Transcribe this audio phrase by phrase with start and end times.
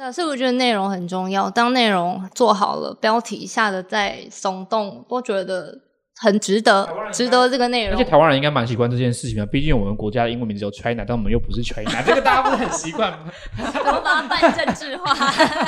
[0.00, 1.50] 对，所以我觉得内容很重要。
[1.50, 5.78] 当内容做好了，标题下的再耸动，都觉得
[6.16, 7.92] 很值得，值得这个内容。
[7.94, 13.30] 而且台湾人应该蛮习惯这件事情的，毕竟我们国家的英文名字有 China，但我们又不是 China， 这个大家不是很习惯吗？
[13.58, 15.14] 怎么把它办政治化？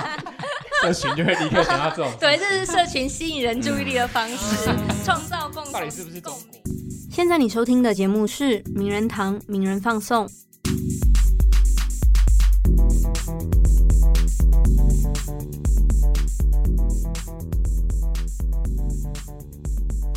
[0.81, 2.11] 社群就会立刻想到这种。
[2.19, 4.71] 对，这是社群吸引人注意力的方式，
[5.05, 6.59] 创造共到底是不是共鸣？
[7.11, 10.27] 现在你收听的节目是名人堂名人放送。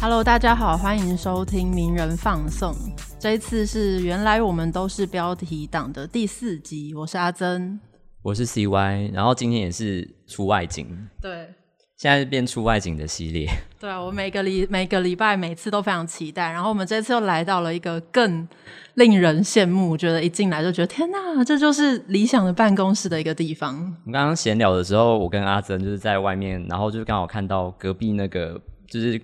[0.01, 2.75] Hello，大家好，欢迎收听名人放送。
[3.17, 7.79] 这一次是原来我们都是标题党的第四集，我是阿珍，
[8.21, 11.47] 我是 CY，然后今天也是出外景，对，
[11.95, 13.49] 现在是变出外景的系列。
[13.79, 18.47] 对啊，我每个礼每个礼拜每次都非常期待，然后我们这次又来到了一个更
[18.95, 23.75] 令人羡慕，觉得一进来就觉得天哪，这就是理想的办公室的一个地方。
[23.75, 29.19] 我们刚刚闲聊的时候，我跟阿珍就是在外面，然后就是刚好看到隔壁那个就是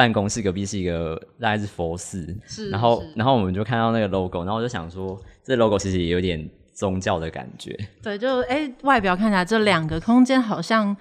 [0.00, 7.78] 办公室隔壁是一个大概是佛寺，是然后然后我们就看到那个 logo，然后我就想说，这 logo 其实也有点宗教的感觉。
[8.02, 10.96] 对，就哎，外表看起来这两个空间好像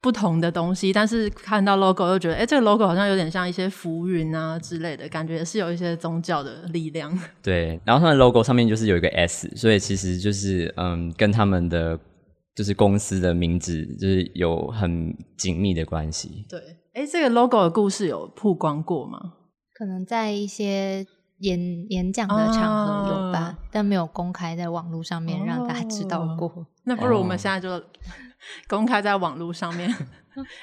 [0.00, 7.12] 不同的东西，但是看到 logo 又觉得，哎，这个 logo 好像有点像一些浮云啊之类的感觉，是有一些宗教的力量。
[7.42, 11.98] 对，然后他们 logo 上面就是有一个 S，所以其实就是嗯，跟他们的
[12.54, 16.46] 就是公司的名字就是有很紧密的关系。
[16.48, 16.58] 对，
[16.94, 19.18] 哎，这个 logo 的故事有曝光过吗？
[19.74, 21.06] 可能在一些
[21.38, 21.58] 演
[21.90, 26.66] 演讲的场合有吧，啊但没有公开在网络上面让大家知道过。
[26.84, 27.82] 那不如我们哦现在就
[28.68, 29.92] 公开在网络上面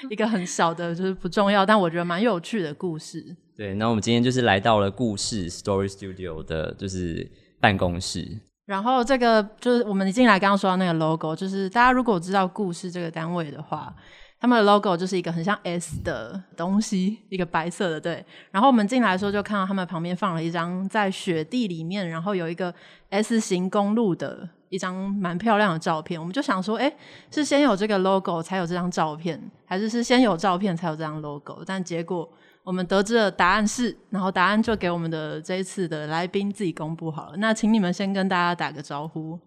[0.08, 3.36] 一个很小的，就是不重要，但我觉得蛮有趣的故事。
[3.56, 7.28] 对，那我们今天就是来到了故事 Story Studio 的，就是
[7.60, 8.40] 办公室。
[8.66, 13.92] 然后这个就是我们一进来刚刚说到那个 logo，就是大家如果知道故事这个单位的话，
[14.40, 18.24] 他们的 logo 就是一个很像 S 的东西，一个白色的对。
[18.50, 22.74] 然后我们进来的时候就看到他们旁边放了一张在雪地里面，然后有一个
[23.10, 26.18] S 型公路的一张蛮漂亮的照片。
[26.18, 26.90] 我们就想说，哎，
[27.30, 31.62] 是先有这个 logo 才有这张照片，还是是先有照片才有这张 logo？
[31.66, 32.26] 但结果
[32.64, 37.36] 我们得知的答案是，然后答案就给我们的这一次的来宾自己公布好了。
[37.36, 39.38] 那请你们先跟大家打个招呼。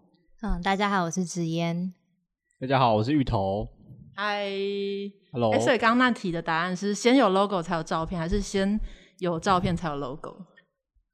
[0.42, 1.92] 嗯，大家好，我是紫嫣。
[2.60, 3.73] 大家好，我是芋头。
[4.14, 4.48] 嗨
[5.32, 8.78] ，Hello，哎，所以刚刚那题的答案是先有 logo 才有照片，还是先
[9.18, 10.36] 有照片才有 logo？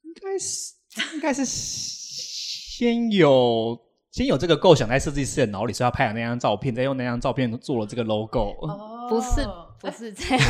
[0.02, 0.74] 应该是
[1.14, 3.78] 应该是先有
[4.10, 8.56] 先有这个构想在设计师的脑里，所以他拍了那张照片，再用那张照片做了这个 logo。
[8.60, 9.44] 哦不是，
[9.80, 10.40] 不是这样，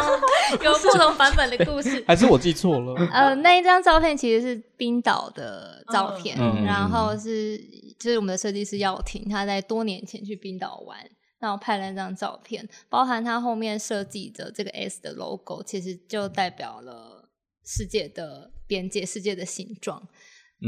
[0.64, 2.02] 有不同版本的故事。
[2.06, 2.94] 还是我记错了？
[3.12, 7.58] 呃，那一张照片其实是冰岛的照片，嗯然后是
[7.98, 10.98] 就是我们的设计师耀廷，他在多年前去冰岛玩，
[11.38, 17.30] 然后拍了那张照片，包含他后面设计的这个 S 的 logo，其实就代表了
[17.64, 20.08] 世界的边界、世界的形状，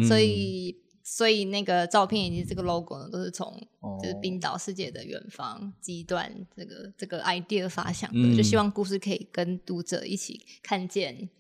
[0.07, 0.85] 所以。
[1.11, 3.51] 所以那个照片以及这个 logo 呢，都是从
[4.03, 11.31] 就是冰岛世界的远方极端这个这个 idea 发想的，嗯就希望故事可以跟读者一起看见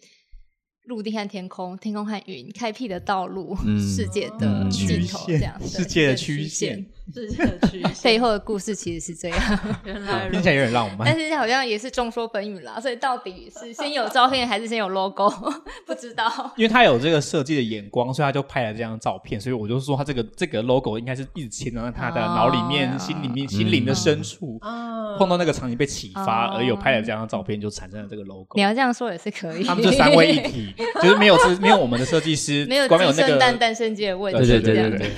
[0.84, 6.90] 陆地和天空、天空和云开辟的道路、嗯世界的嗯尽头，曲线这样 对世界的曲曲线。
[7.14, 11.18] 世界的趋势 背后的故事其实是这样， 原来听起来有点浪漫但。
[11.18, 12.80] 是好像也是众说纷纭啦。
[12.80, 15.28] 所以到底是先有照片还是先有 logo，
[15.86, 16.52] 不知道。
[16.56, 19.40] 因为他有这个设计的眼光，所以他就拍了这张照片。
[19.40, 28.62] 所以我就说，他这个这个 logo 应该是一直牵在他的脑里面、哦心里面、心灵的深处，啊碰到那个场景被启发，哦而有拍了这张照片，就产生了这个 logo 你。
[28.62, 29.64] 要这样说也是可以。
[29.64, 34.38] 他们就三位一体，就是没有是没有我们的设计师，没有光有那个鸡生蛋，蛋生鸡的问题。
[34.38, 35.10] 对对对对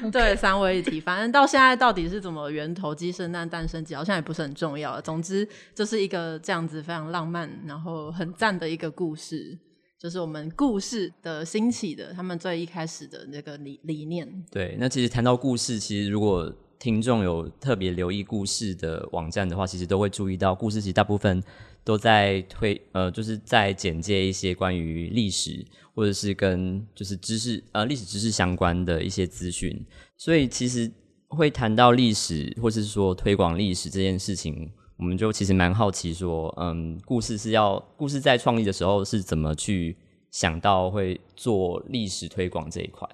[0.00, 4.98] 对，对三位一体，反正反正到现在到底是怎么源头鸡生蛋蛋生鸡，好像也不是很重要。
[5.02, 9.58] 总之，就是一个这样子非常浪漫，然后很赞的一个故事，
[9.98, 14.26] 就是我们故事的兴起的，他们最一开始的那个理理念。
[14.50, 21.42] 对，那其实谈到故事，其实如果听众有特别留意故事的网站的话，其实都会注意到，故事其实大部分
[21.84, 25.62] 都在推呃，就是在简介一些关于历史
[25.94, 29.84] 或者是跟就是知识呃历史知识相关的一些资讯，
[30.16, 30.90] 所以其实
[31.30, 34.70] 会谈到历史或是说推广历史这件事情。
[34.96, 39.96] 我们就其实蛮好奇说，嗯，故事是要故事在创立的时候是怎么去
[40.30, 43.08] 想到会做历史推广这一块？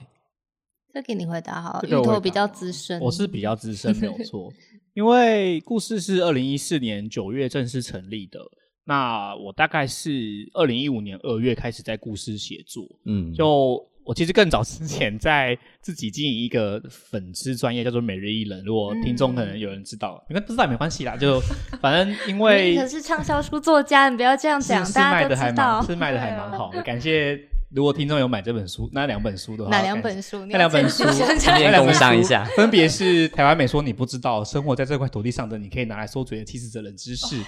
[0.92, 4.52] 这给你回答好了，这个我比较资深，我是比较资深，没有错。
[4.94, 8.40] 因为故事是二零一四年九月正式成立的，
[8.84, 18.62] 那我大概是二零一五年二月开始在故事写作，嗯，就我其实更早之前在自己经营一个粉丝专业，叫做每日一人。
[18.64, 21.40] 如果听众可能有人知道，你们不知道也没关系啦，就
[21.80, 25.86] 反正 因为你可是畅销书作家，你不要这样讲，是是大家都卖的还知道蛮。
[25.86, 26.80] 是卖的还蛮好的。
[26.84, 27.36] 感谢
[27.74, 30.46] 如果听众有买这本书，那两本书的话，哪两本书？
[30.46, 37.42] 那两本书，想顺便工商一下分别是台湾美说你不知道，生活在这块土地上的你可以拿来说嘴的七十则冷知识，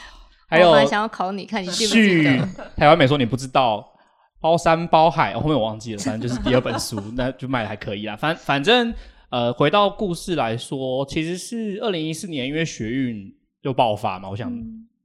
[0.49, 2.49] 还有我想要考你，看你记不记得。
[2.77, 3.95] 台湾美说你不知道。
[4.41, 8.15] 包山包海，哦后面我忘记了，反正就是第二本书，那就卖的还可以啦。
[8.17, 8.95] 反反正
[9.31, 14.51] 呃，回到故事来说，其实是二零一四年，因为学运就爆发嘛，我想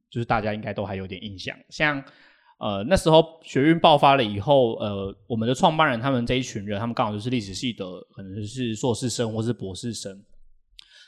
[0.10, 1.56] 就是大家应该都还有点印象。
[1.70, 2.02] 像
[2.60, 7.86] 呃那时候学运爆发了以后，呃，我们的创办人他们这一群人，他们刚好就是历史系的，
[8.16, 10.24] 可能是硕士生或是博士生，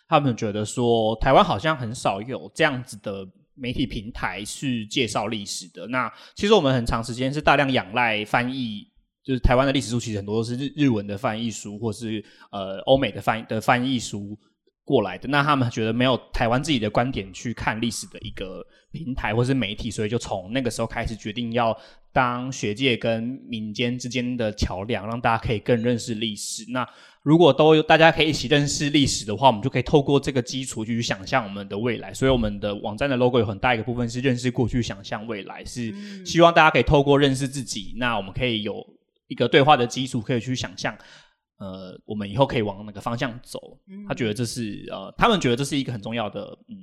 [0.09, 3.25] 他们觉得说台湾好像很少有这样子的
[3.55, 5.87] 媒体平台是介绍历史的。
[5.87, 8.87] 那其实我们很长时间是大量仰赖翻译，
[9.23, 14.37] 就是台湾的历史书，其实很多都是日日文的翻译书，或是呃欧美的翻的翻译书
[14.83, 15.27] 过来的。
[15.27, 21.75] 那他们觉得没有台湾自己的观点去看历史的一个平台或是媒体，所以就从那个时候开始决定要
[22.13, 26.63] 当学界跟民间之间的桥梁，让大家可以更认识历史。
[26.71, 26.87] 那
[27.25, 32.13] 如果都有大家可以一起认识历史的话，我们就可以透过这个基础去想象我们的未来。
[32.13, 35.91] 所以我们的网站的 logo 有很大一个部分是认识过去，想象未来，是
[36.23, 38.75] 希望大家可以透过认识自己，那我们可以有
[39.27, 40.95] 一个对话的基础，可以去想象。
[41.57, 43.59] 呃，我们以后可以往哪个方向走？
[44.07, 46.75] 他觉得这是呃，他们觉得这是一个很重要的嗯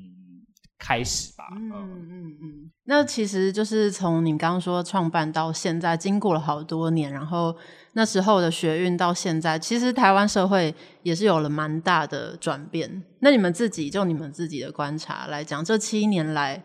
[0.77, 1.45] 开始吧。
[1.55, 7.57] 嗯嗯嗯嗯，那其实就是从你刚刚说创办到现在，经过了好多年，然后
[7.95, 13.03] 那时候的学运到现在，其实台湾社会也是有了蛮大的转变。
[13.21, 16.65] 那你们自己就你们自己的观察来讲，这七年来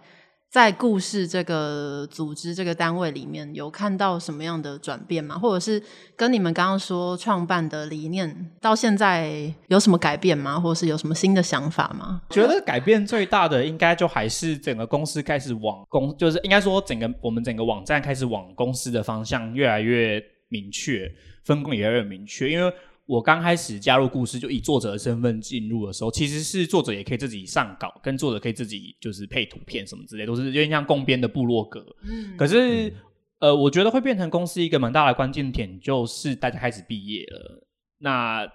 [0.49, 5.37] 在故事这个组织这个单位里面有看到什么样的转变吗？
[5.37, 5.83] 或者是
[6.15, 10.57] 跟你们刚刚说创办的理念到现在有什么改变吗？
[10.57, 12.21] 或者是有什么新的想法吗？
[12.29, 21.13] 觉得改变最大的应该就还是整个公司开始往公，就是应该说整个我们整个网站开始往公司的方向越来越明确，
[21.43, 22.51] 分工也越来越明确。
[22.51, 22.73] 因为
[23.05, 31.85] 我刚开始加入故事，就以作者的身份进入的时候，其实是作者也可以自己上稿，跟作者可以自己就是配图片什么之类，都是有点像共编的部落格。
[32.03, 32.93] 嗯可是，
[33.39, 37.67] 呃，我觉得会变成公司一个蛮大的关键点，就是大家开始毕业了，
[37.99, 38.45] 那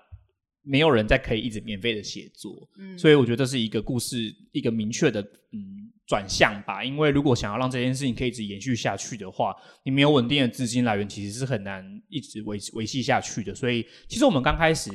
[0.65, 5.21] 没有人再可以一直免费的写作，嗯所以我觉得这是一个故事一个明确的
[5.53, 5.82] 嗯
[6.13, 6.85] 转向吧。
[6.85, 13.55] 因为如果想要让这件事情可以一直延续下去的话，你没有稳定的资金来源，其实是很难一直维维系下去的。
[13.55, 14.91] 所以，其实我们刚开始，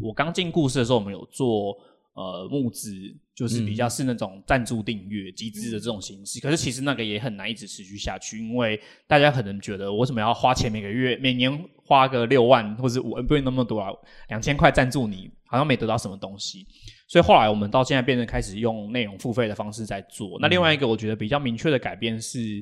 [0.00, 1.76] 我刚进故事的时候，我们有做
[2.14, 2.90] 呃募资，
[3.34, 6.40] 就是比较是那种赞助订阅集资的这种形式。
[6.40, 11.52] 可是其实那个也很难一直持续下去，因为大家可能觉得我为什么要花钱每个月每年
[11.84, 13.90] 花个六万或者五不用那么多啊，
[14.30, 16.66] 两千块赞助你，好像没得到什么东西。
[17.14, 20.36] 所以后来我们到现在变成开始用内容付费的方式在做。
[20.40, 22.60] 那另外一个我觉得比较明确的改变是，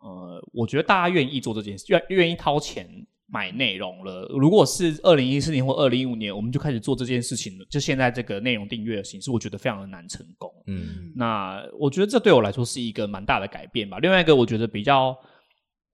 [0.00, 2.86] 呃，我觉得大家愿意做这件事，愿愿意掏钱
[3.28, 4.28] 买内容了。
[4.38, 10.52] 如果是二零一四年或二零一五年，我们就开始做这件事情了，就现在这个内容订阅的形式，我觉得非常的难成功。
[10.66, 13.98] 嗯那我觉得这对我来说是一个蛮大的改变吧。
[14.00, 15.16] 另外一个，我觉得比较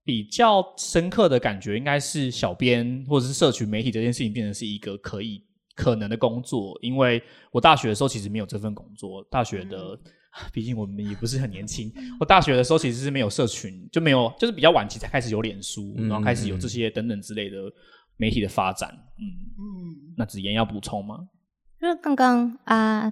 [0.03, 5.41] 比较深刻的感觉，应该是小编或者是社群媒体这件事情变成是一个可以
[5.75, 6.77] 可能的工作。
[6.81, 9.99] 因为我大学的时候其实没有这份工作，大学的。
[10.51, 11.89] 毕竟我们也不是很年轻，
[12.19, 17.55] 我大学的时候其实是没有社群，就没有，就是比较晚期才开始有脸书，嗯然后开始有这些等等之类的
[18.17, 18.89] 媒体的发展。
[19.17, 19.23] 嗯，
[19.57, 21.29] 嗯，那子妍要补充吗？
[21.79, 23.09] 就是刚刚阿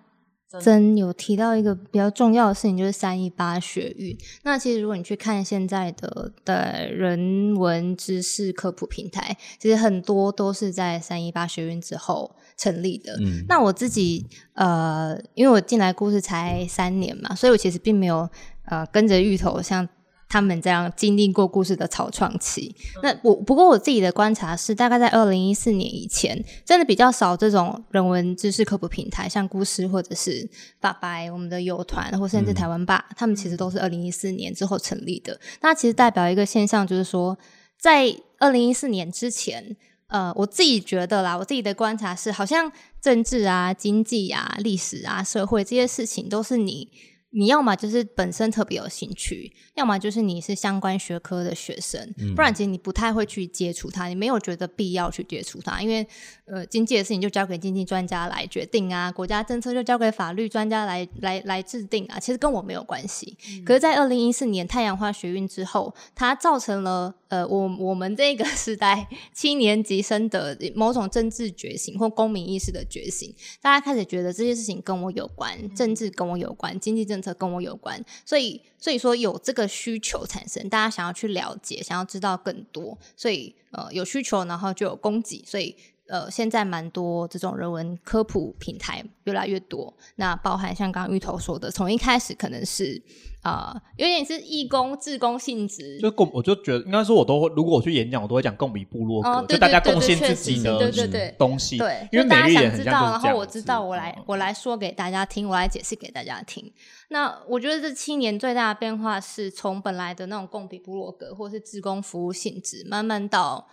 [0.51, 4.17] 真珍有提到一个比较重要的事情，就是三一八学运。
[4.43, 13.15] 那其实如果你去看现在的的人文知识科普平台，其实很多都是在三一八学运之后成立的。
[13.19, 18.29] 嗯那我自己呃，因为我进来故事才三年嘛，所以我其实并没有
[18.65, 19.87] 呃跟着芋头像
[20.29, 22.75] 他们这样经历过故事的草创期。
[23.03, 35.39] 那我不过我自己的观察是，大概在二零一四年以前，真的比较少这种人文知识科普平台，像故事或者是爸白我们的友团，或甚至台湾爸，他们其实都是二零一四年之后成立的。
[35.61, 37.37] 那其实代表一个现象，就是说
[37.79, 39.77] 在二零一四年之前。
[40.13, 46.87] 呃，我自己觉得啦，我自己的观察是，好像政治啊、经济啊、历史啊、社会这些事情，都是你
[47.31, 56.07] 你要么就是本身特别有兴趣，要么就是你是相关学科的学生，不然其实你不太会去接触它，你没有觉得必要去接触它，因为
[56.45, 63.35] 呃经济的事情就交给经济专家来决定啊，国家政策就交给法律专家来来来制定啊，其实跟我没有关系。
[63.65, 85.75] 可是，在二零一四年太阳花学运之后，它造成了呃我我们这个时代七年级生的某种政治觉醒或公民意识的觉醒，大家开始觉得这些事情跟我有关，政治跟我有关，经济政策跟我有关，所以所以说有这个需求产生，大家想要去了解，想要知道更多，所以呃有需求，然后就有供给，所以
[86.07, 93.01] 呃现在蛮多这种人文科普平台越来越多，那包含像刚刚芋头说的，从一开始可能是
[93.41, 101.77] 啊、有点是义工、志工性质，就共，我就觉得应该说，我都会，如果我去演讲，我都会讲共比部落格，哦对就大家贡献自己的确实对对对东西。
[101.77, 106.71] 对，因为就大家想知道，然后我知道，我来嗯我来说给大家听，我来解释给大家听。
[107.09, 113.67] 那我觉得这七年最大的变化是从本来的那种共比部落格或是志工服务性质，慢慢到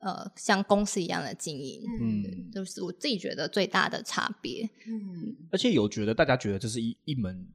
[0.00, 4.62] 呃像公司一样的经营，嗯，就是我自己觉得最大的差别。
[4.86, 7.46] 嗯，而且有觉得大家觉得这是一一门，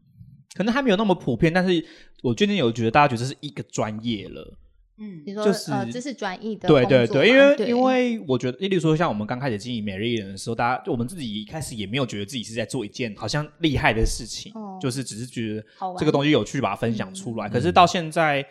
[0.53, 1.85] 可能还没有那么普遍，但是
[2.23, 4.57] 我最近有觉得大家觉得这是一个专业了。
[5.03, 15.65] 嗯你说、就是呃这是转移的对对对，因为因为我觉得，例如说像我们刚开始经营每日一人的时候，大家我们自己一开始也没有觉得自己是在做一件好像厉害的事情，哦就是只是觉得
[15.97, 17.49] 这个东西有趣，把它分享出嗯来。
[17.49, 18.45] 可是到现在，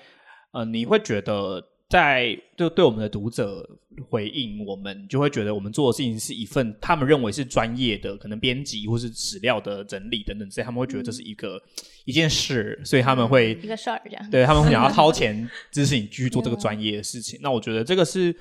[0.50, 3.68] 呃，你会觉得在就对我们的读者
[4.08, 11.60] 回应，我们就会觉得我们做的事情是一份他们认为是专业的，可能编辑或是史料的整理等等之类，他们会觉得这是一个、
[12.04, 14.30] 一件事，所以他们会一个事儿这样。
[14.30, 17.40] 对他们会想要掏钱支持你继续做这个专业的事情。
[17.42, 18.32] 那我觉得这个是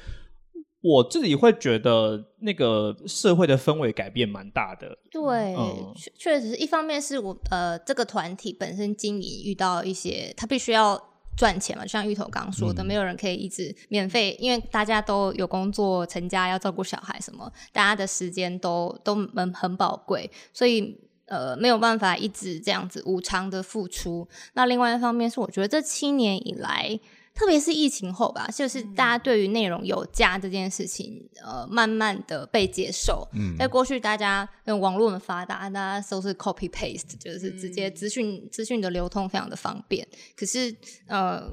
[0.82, 4.96] 我自己会觉得那个社会的氛围改变蛮大的。
[5.10, 11.02] 对嗯，确确实是一方面是我呃这个团体本身经营遇到一些，他必须要
[11.40, 21.00] 赚钱嘛，就像芋头刚刚说的，嗯没有人可以一直免费，因为大家都有工作、成家要照顾小孩什么，大家的时间都都很很宝贵，所以。
[21.32, 24.28] 呃，没有办法一直这样子无偿的付出。
[24.54, 27.00] 那另外一方面是，我觉得这七年以来，
[27.40, 33.26] 特别是疫情后吧，就是大家对于内容有价这件事情，呃，慢慢的被接受。
[33.34, 40.06] 嗯在过去，大家用网络很发达，大家都是 copy paste，就是直嗯接资讯资讯的流通非常的方便。
[40.36, 40.76] 可是，
[41.08, 41.50] 呃，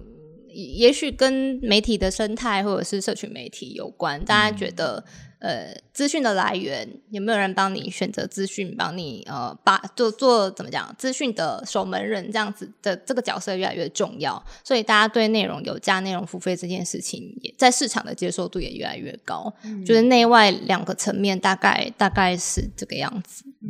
[0.48, 5.04] 也许跟媒体的生态或者是社群媒体有关，大家觉得。
[5.38, 19.52] 呃，资讯的来源有没有人帮你选择资讯，帮你呃把做做怎么讲资讯的守门人这样子的这个角色越来越重要，所以大家对内容有加、内容付费这件事情也在市场的接受度也越来越高。
[19.84, 23.44] 就是内外两个层面大概大概是这个样子。
[23.60, 23.68] 嗯，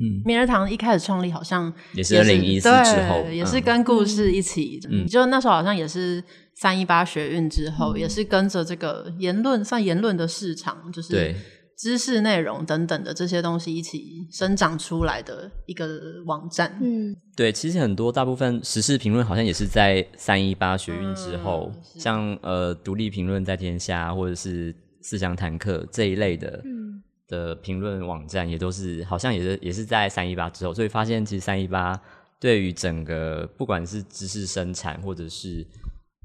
[0.00, 3.62] 嗯，明日堂一开始创立好像也是二零一四之后也是嗯。
[3.62, 5.06] 跟故事一起，嗯。
[5.06, 6.22] 就那时候好像也是
[6.54, 11.34] 三一八学运之后，也是跟着这个言论算言论的市场，就是
[11.76, 16.78] 知识内容等等的这些东西一起生长出来的一个网站。
[16.80, 27.02] 嗯，对，其实很多大部分时事评论好像也是在三一八学运之后，嗯像呃独立评论在天下或者是思想坦克这一类的、嗯。
[27.26, 31.98] 的评论网站，也都是好像也是也是在三一八之后，所以发现其实三一八
[32.38, 35.66] 对于整个不管是知识生产或者是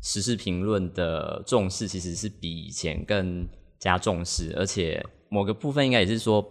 [0.02, 3.48] 时事评论的重视，其实是比以前更
[3.80, 6.46] 加重视，而且某个部分应该也是说，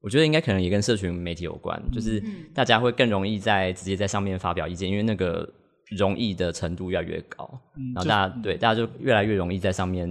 [0.00, 2.22] 我觉得应该可能也跟社群媒体有关，就是
[2.54, 5.48] 大家会更容易在直接在上面发表意见，因为那个
[5.96, 7.48] 容易的程度越来越高，
[7.94, 10.08] 然后大家对大家就越来越容易在上面，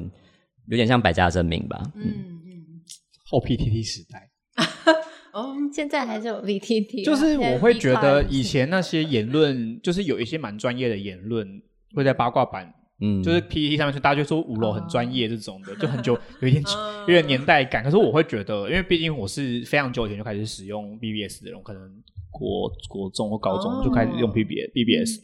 [0.68, 2.42] 有点像百家争鸣吧，嗯，嗯。
[2.46, 2.82] 嗯，
[3.26, 4.32] 后 PTT 时代，
[5.34, 11.62] 哦，现在还是有 VTT，啊就是我会觉得以前前那些言论，就是有一些蛮专业的言论
[11.96, 12.72] 会在八卦版。
[13.02, 17.84] 嗯，就是 PPT 上面，大家就说五楼很专业这种的，就很久有一点嗯有点年代感。
[17.84, 21.82] 可是我会觉得，因为毕竟我是非常久以前就开始使用 BBS 的人，可能
[22.32, 25.20] 国国中或高中就开始用哦 BBS BBS，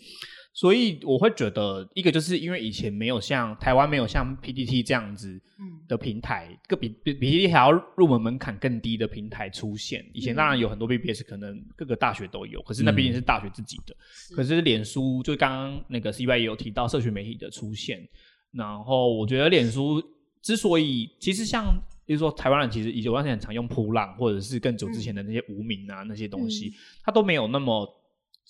[0.54, 5.80] 所以我会觉得，一个就是因为以前没有像台湾没有像 PPT 这样子嗯。
[5.88, 10.06] 的平台，个比比比 PPT 还要入门门槛更低的平台出现。
[10.14, 13.94] 以前当然有很多 BBS，可能各个大学都有，可是那毕竟是大学自己的。
[14.34, 18.08] 可是脸书就刚刚那个 CY 也有提到社群媒体的出现，
[18.54, 20.02] 然后我觉得脸书
[20.42, 21.66] 之所以其实像
[22.06, 27.86] 比如说台湾人其实以前段时间很常用扑浪，或者是更久之前的那些无名啊、那些东西，它都没有那么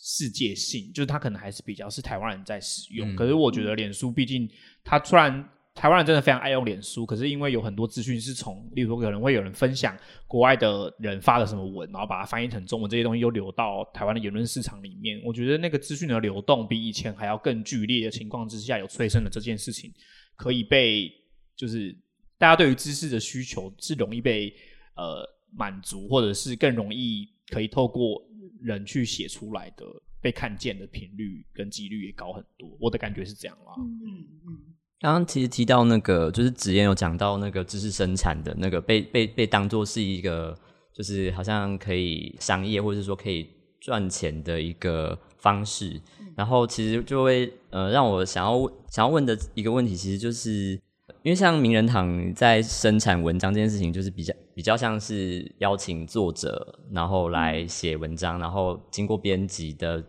[0.03, 3.13] 世界性，就是它可能还是比较是台湾人在使用。
[3.13, 4.49] 嗯可是我觉得脸书毕竟
[4.83, 9.95] 它虽然台湾人真的非常爱用脸书，可是因为有很多资讯是从，例如说可能会有人分享
[10.27, 15.21] 国外的人发的什么文，然后把它翻译成中文，这些东西又流到台湾的言论市场里面。
[15.23, 19.93] 我觉得那个资讯的流动比以前还要更剧烈的情况之下，有催生了这件事情
[20.35, 21.09] 可以被
[21.55, 21.95] 就是
[22.37, 24.53] 大家对于知识的需求是容易被
[24.95, 28.21] 呃满足，或者是更容易可以透过
[28.61, 29.85] 人去写出来的
[30.21, 32.69] 被看见的频率跟几率也高很多。
[32.79, 33.73] 我的感觉是这样啦。
[33.77, 33.99] 嗯
[34.47, 34.57] 嗯
[34.99, 40.55] 刚刚其实提到那个，就是子妍有讲到那个知识生产的那个被被被当做是一个，
[40.93, 45.99] 就是好像可以商业或者是说可以赚钱的一个方式。
[46.35, 50.79] 然后其实就会呃让我想要想要问的一个问题，其实就是
[51.23, 60.03] 因为像名人堂在生产文章这件事情，就是比较比较像是邀请作者，然后来写文章，然后经过编辑的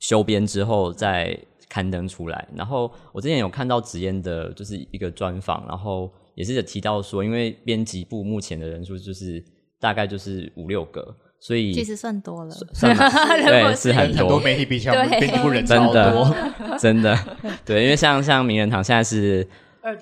[0.00, 2.46] 修编之后再刊登出来。
[2.54, 9.42] 然后我之前有看到紫嫣的，就是一个专访，然后也是有提到说，因为编辑部目前的人数就是
[9.80, 16.02] 大概就是五六个，所以其实算多了，算蛮如 果对是很很多多，媒体比起来，我们对编辑部人真超多。
[16.28, 17.18] 的真的
[17.64, 19.46] 对，因为像像名人堂现在是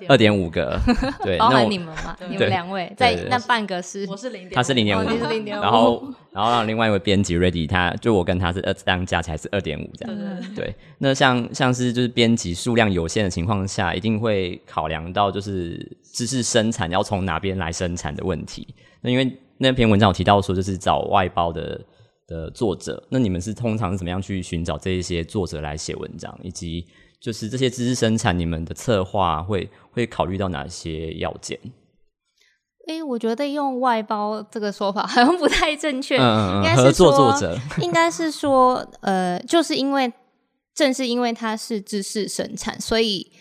[0.07, 0.49] 二点五。
[0.49, 0.79] 个，
[1.23, 2.15] 对，包含你们嘛？
[2.29, 2.93] 你对们两位。
[2.95, 5.01] 在那半个是我是零点，他是零点五。
[5.01, 10.15] 哦，你是0.5然后然后让另外一位编辑 Ready，他就我跟他是二这样加起来是二点五这样。
[10.55, 18.67] 对，那像像是就是编辑数量有限的情况下，一定会考量到就是知识生产要从哪边来生产的问题。
[19.01, 21.81] 那因为那篇文章有提到说，就是找外包的
[22.27, 26.85] 的作者，那你们是通常是怎么样去寻找这一些作者来写文章，以及
[27.23, 31.57] 就是这些知识生产，你们的策划会会考虑到哪些要件？
[32.89, 40.11] 诶，我觉得用外包这个说法 好像不太正确，应该是说作者，应该是说，呃，就是因为
[40.75, 43.31] 正是因为他是知识生产，所以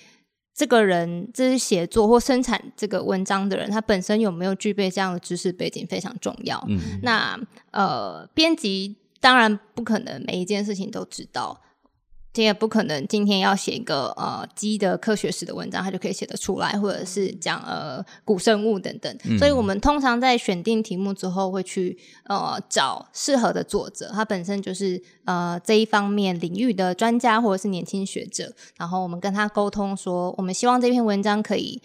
[0.54, 6.64] 这个人这是写作或生产这个文章的人，他本身有没有具备这样的知识背景非常重要。
[6.68, 7.36] 嗯，那
[7.72, 11.60] 呃，编辑当然不可能每一件事情都知道。
[12.32, 19.38] 这也不可能，今天要写一个呃鸡的科学史的文章，他就可以写得出来，或者是讲呃古生物等等。
[19.38, 31.82] 所以我们通常在选定题目之后，会去呃找适合的作者，他本身就是呃这一方面领域的专家或者是年轻学者，然后我们跟他沟通说，我们希望这篇文章可以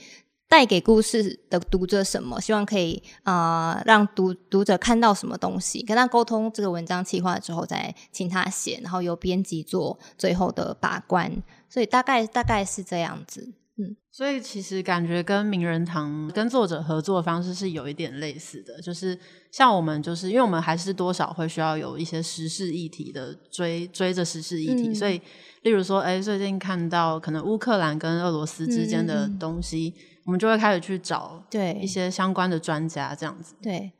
[0.50, 2.40] 带给故事的读者什么？
[2.40, 11.32] 希望可以啊、呃让读读者看到什么东西，跟他沟通这个文章企划之后，再请他写，然后由编辑做最后的把关。
[11.70, 13.54] 所以大概大概是这样子。
[13.80, 19.16] 嗯所以其实感觉跟名人堂跟作者合作的方式是有一点类似的，就是
[19.52, 25.22] 像我们就是因为我们还是多少会需要有一些时事议题的追追着时事议题，嗯所以
[25.62, 29.94] 例如说，哎，最近看到可能乌克兰跟俄罗斯之间的东西，
[30.28, 33.56] 我们就会开始去找对一些相关的专家这样子。
[33.62, 33.94] 对，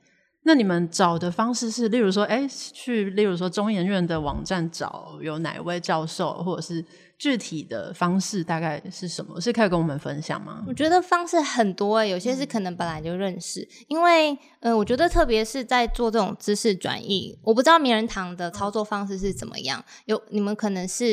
[0.44, 6.84] 那你们找的方式是，例如说，哎，去例如说中研院的网站找有哪位教授，或者是
[7.18, 9.40] 具体的方式大概是什么？
[9.40, 10.66] 是可以跟我们分享吗？
[10.68, 19.82] 我觉得方式很多、欸，有些是可能本来就认识，因为呃，我觉得特别是在做这种知识转译，我不知道名人堂的操作方式是怎么样。
[20.06, 21.06] 有你们可能是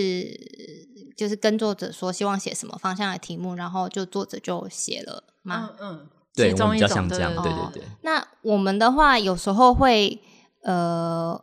[1.16, 5.70] 就是跟作者说希望写什么方向的题目，然后就作者就写了吗？
[5.81, 7.88] 嗯嗯，对我们比较其中一种像这样，对哦对对。
[8.03, 10.20] 那我们的话，有时候会
[10.62, 11.40] 呃，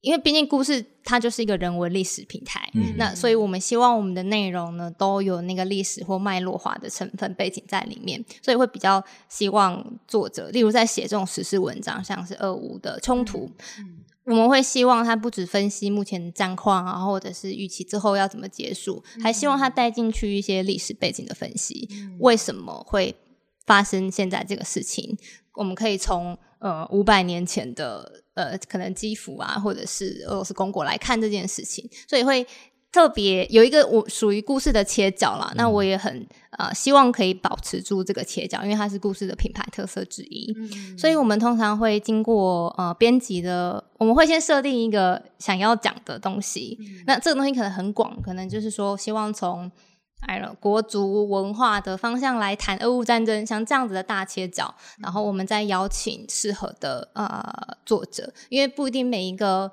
[0.00, 13.50] 因为毕竟故事它就是一个人文历史平台，嗯那所以我们希望我们的内容呢都有那个历史或脉络化的成分背景在里面，所以会比较希望作者，例如在写这种时事文章，像是俄乌的冲突。
[14.30, 21.88] 我们会希望他不止分析目前的战况啊，或者是预期之后要怎么结束，还希望他带进去一些历史背景的分析，
[22.20, 23.16] 为什么会
[23.66, 25.18] 发生现在这个事情？
[25.54, 32.46] 我们可以从呃五百年前的呃可能基辅啊，或者是俄罗斯公国来看这件事情，所以会
[32.92, 35.52] 特别有一个我属于故事的切角啦。
[35.54, 36.26] 那我也很
[36.58, 40.54] 呃希望可以保持住这个切角，因为它是故事的品牌特色之一。
[40.98, 46.78] 所以我们通常会经过呃编辑的，我们会先设定一个想要讲的东西。
[47.06, 49.70] 那这个东西可能很广，可能就是说希望从
[50.26, 57.42] 哎了国族文化的方向来谈俄乌战争，像这样子的大切角，然后我们再邀请适合的呃
[57.86, 59.70] 作者，因为不一定每一个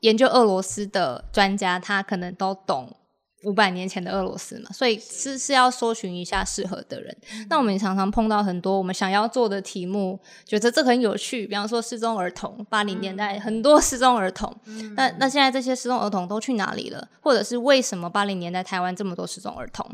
[0.00, 2.96] 研究俄罗斯的专家他可能都懂。
[3.44, 7.16] 五百年前的俄罗斯嘛，所以是是要搜寻一下适合的人。
[7.48, 14.54] 那我们常常碰到很多我们想要做的题目，觉得这很有趣，比方说失踪儿童，八零年代很多失踪儿童，
[14.94, 17.08] 那那现在这些失踪儿童都去哪里了？
[17.22, 19.90] 或者是为什么八零年代台湾这么多失踪儿童？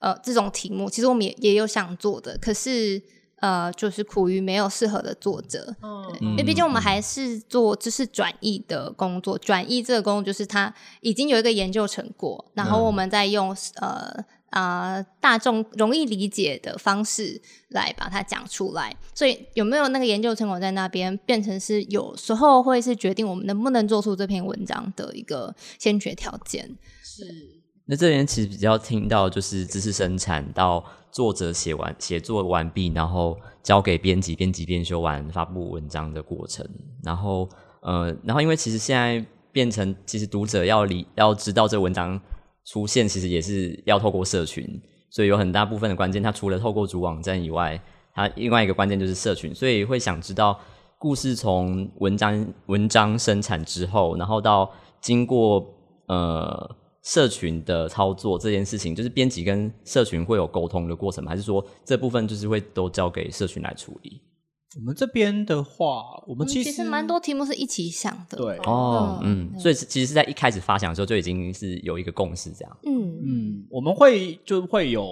[0.00, 3.02] 呃这种题目，其实我们也也有想做的，可是
[3.42, 5.76] 呃就是苦于没有适合的作者。
[5.82, 18.94] 嗯因为毕竟我们还是做知识转译的工作，转译这个工作就是它已经有一个研究成果，然后我们再用呃啊、大众容易理解的方式来把它讲出来。
[19.14, 26.76] 所以有没有那个研究成果在那边，变成是有时候会是决定我们能不能做出这篇文章的一个先决条件。
[27.02, 27.61] 是
[27.92, 36.66] 那这边其实比较听到就是知识生产到作者写完写作完毕，然后交给编辑，编辑编修完发布文章的过程。
[37.04, 37.46] 然后
[37.82, 42.18] 呃，然后因为其实现在变成其实读者要理要知道这文章
[42.64, 44.66] 出现，其实也是要透过社群，
[45.10, 47.78] 所以有很大部分的关键，它除了透过主网站以外，
[48.14, 50.58] 它另外一个关键就是社群，所以会想知道
[50.96, 55.62] 故事从文章文章生产之后，然后到经过
[56.06, 61.30] 呃社群的操作这件事情，就是编辑跟社群会有沟通的过程吗？
[61.30, 64.20] 还是说这部分就是会都交给社群来处理？
[64.76, 68.38] 我们这边的话，我们嗯其实其实蛮多题目是一起想的。
[68.38, 72.78] 对哦，嗯嗯，所以其实是在一开始发想的时候就已经是有一个共识，这样。
[72.86, 75.06] 嗯嗯，我们会就会有，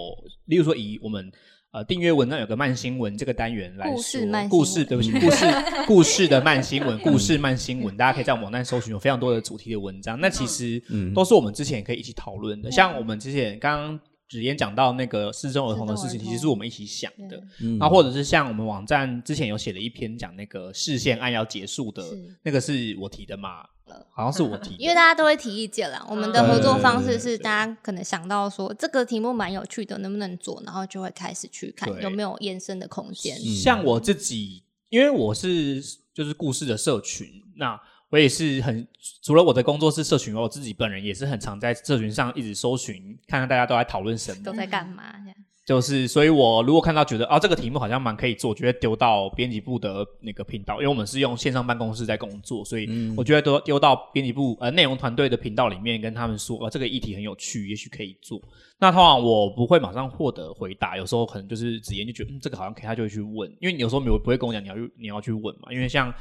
[0.45, 1.31] 例如说以我们
[1.71, 5.45] 呃订阅文章有个慢新闻这个单元来说，故事慢新闻故事对不起， 故事
[5.87, 13.99] 故事的慢新闻，故事慢新闻，大家可以在网站搜寻有非常多的主题的文章，那其实嗯都是我们之前可以一起讨论的，像我们之前刚刚。
[14.31, 17.37] 子妍讲到那个失踪儿童的事情，其实是我们一起想的。
[17.59, 22.03] 嗯那或者是像我们网站之前有写了一篇讲那个视线案要结束的，
[22.43, 23.65] 那个是我提的嘛？
[24.13, 26.05] 好像是我提的， 因为大家都会提意见啦。
[26.09, 33.37] 我们的嗯合作方式是，大家可能想到说这个题目蛮有趣的，能不能做，然后就会开始去看有没有延伸的空间。
[33.37, 37.77] 像我自己，因为我是就是故事的社群，那
[38.11, 38.87] 我也是很
[39.23, 44.43] 除了我的工作是社群，我自己本人也是很常在社群上一直搜寻，看看大家都在讨论什么。
[44.43, 45.03] 都在干嘛？
[45.23, 58.41] 这样就是，所以我如果看到觉得啊这个题目好像蛮可以做，就会丢到编辑部的那个频道，因为我们是用线上办公室在工作，所以我觉得都丢到编辑部呃内容团队的频道里面，跟他们说，呃这个议题很有趣，也许可以做。
[58.79, 66.13] 那通常我不会马上获得回答，有时候可能就是子言就觉得嗯这个好像可以，他就会去问，因为你有时候没有不会跟我讲你要去你要去问嘛，因为像。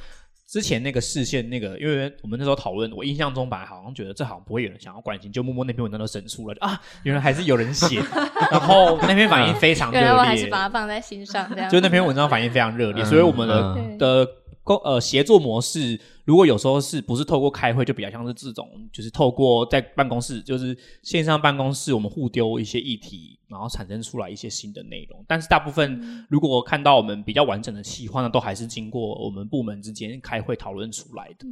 [0.51, 8.03] 之前那个视线那个，因为我们那时候讨论，我印象中本来好像觉得这好像不会有人想要关心，就默默那篇文章都审出了就啊，原来还是有人写，
[8.51, 11.71] 然后那篇反应非常热烈，原来我还是把它放在心上，这样。
[11.71, 13.97] 就那篇文章反应非常热烈，嗯所以我们的、嗯。
[13.97, 14.35] 的工
[14.79, 25.25] 呃协作模式，如果有时候是不是透过开会，就比较像是这种，就是透过在办公室，就是线上办公室，我们互丢一些议题，然后产生出来一些新的内容。
[25.29, 31.47] 但是大部分如果看到我们比较完整的企划呢，都还是经过我们部门之间开会讨论出来的。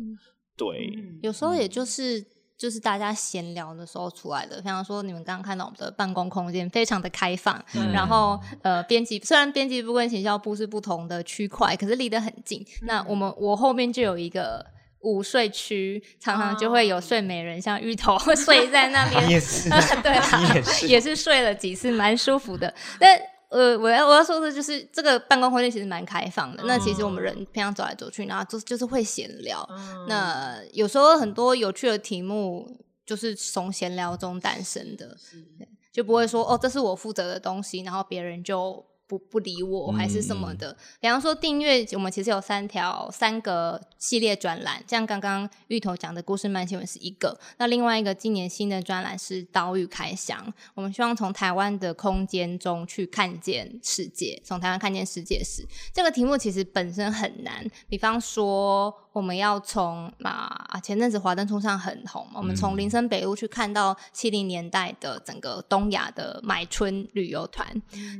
[0.57, 2.24] 对，有时候也就是
[2.59, 4.57] 就是大家闲聊的时候出来的。
[4.61, 12.66] 比方说，你们刚刚看到我们的办公空间非常的开放，嗯然后呃，编辑虽然编辑部跟行销部是不同的区块，可是离得很近。
[12.83, 14.66] 那我们我后面就有一个。
[15.03, 19.71] 午睡区常常就会有睡美人，像芋头 睡在那边，也是
[20.03, 22.75] 对啦，也是也是睡了几次，蛮舒服的。
[22.99, 23.16] 但
[23.49, 26.63] 呃，我要我要说的就是，这个办公空间其实蛮开放的。
[26.67, 29.69] 那其实我们人平常走来走去，然后就就是会闲聊。
[30.07, 35.17] 那有时候很多有趣的题目就是从闲聊中诞生的，
[35.93, 38.85] 就不会说哦，这是我负责的东西，然后别人就。
[39.09, 55.66] 不不理我还是什么的，比方说订阅，我们其实有三条三个系列专栏，像刚刚芋头讲的故事慢新闻是一个，那另外一个今年新的专栏是岛屿开箱，我们希望从台湾的空间中去看见世界，从台湾看见世界史。
[55.90, 67.66] 这个题目其实本身很难，比方说我们要从啊前阵子华灯初上很红，我们从林森北路去看到七零年代的整个东亚的买春旅游团，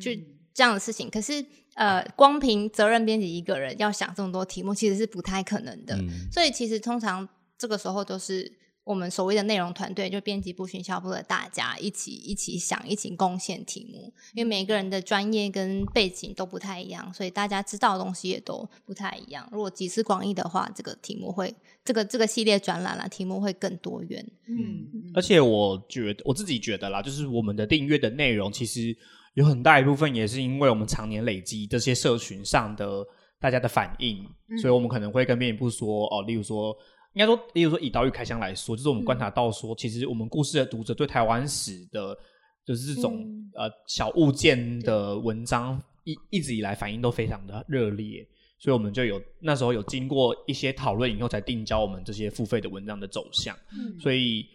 [0.01, 0.38] 去。
[0.59, 5.95] 这样的事情，可是呃，光凭责任编辑一个人要想这么多题目，其实是不太可能的。
[5.95, 19.49] 嗯所以其实通常这个时候都是我们所谓的内容团队，就编辑部、行销部的大家一起一起想、一起贡献题目，因为每个人的专业跟背景都不太一样，所以大家知道的东西也都不太一样。
[19.53, 24.27] 如果集思广益的话，这个题目会这个这个系列转览啦，题目会更多元。
[24.49, 28.97] 嗯，而且我觉得我自己觉得啦，就是我们的订阅的内容，其实
[29.39, 33.07] 有很大一部分也是因为我们常年累积这些社群上的
[33.39, 34.27] 大家的反应，
[34.61, 36.77] 所以我们可能会跟编辑部说哦，例如说。
[37.15, 42.17] 应该说，例如说以岛屿开箱来说，就是我们观察到说，其实我们故事的读者对台湾史的，
[42.65, 43.51] 就是这种、嗯。
[43.55, 48.25] 呃小物件的文章，一一直以来反应都非常的热烈，
[48.59, 53.57] 所以我们就有那时候有经过一些讨论以后，才定交我们这些付费的文章的走向。
[53.99, 54.47] 所以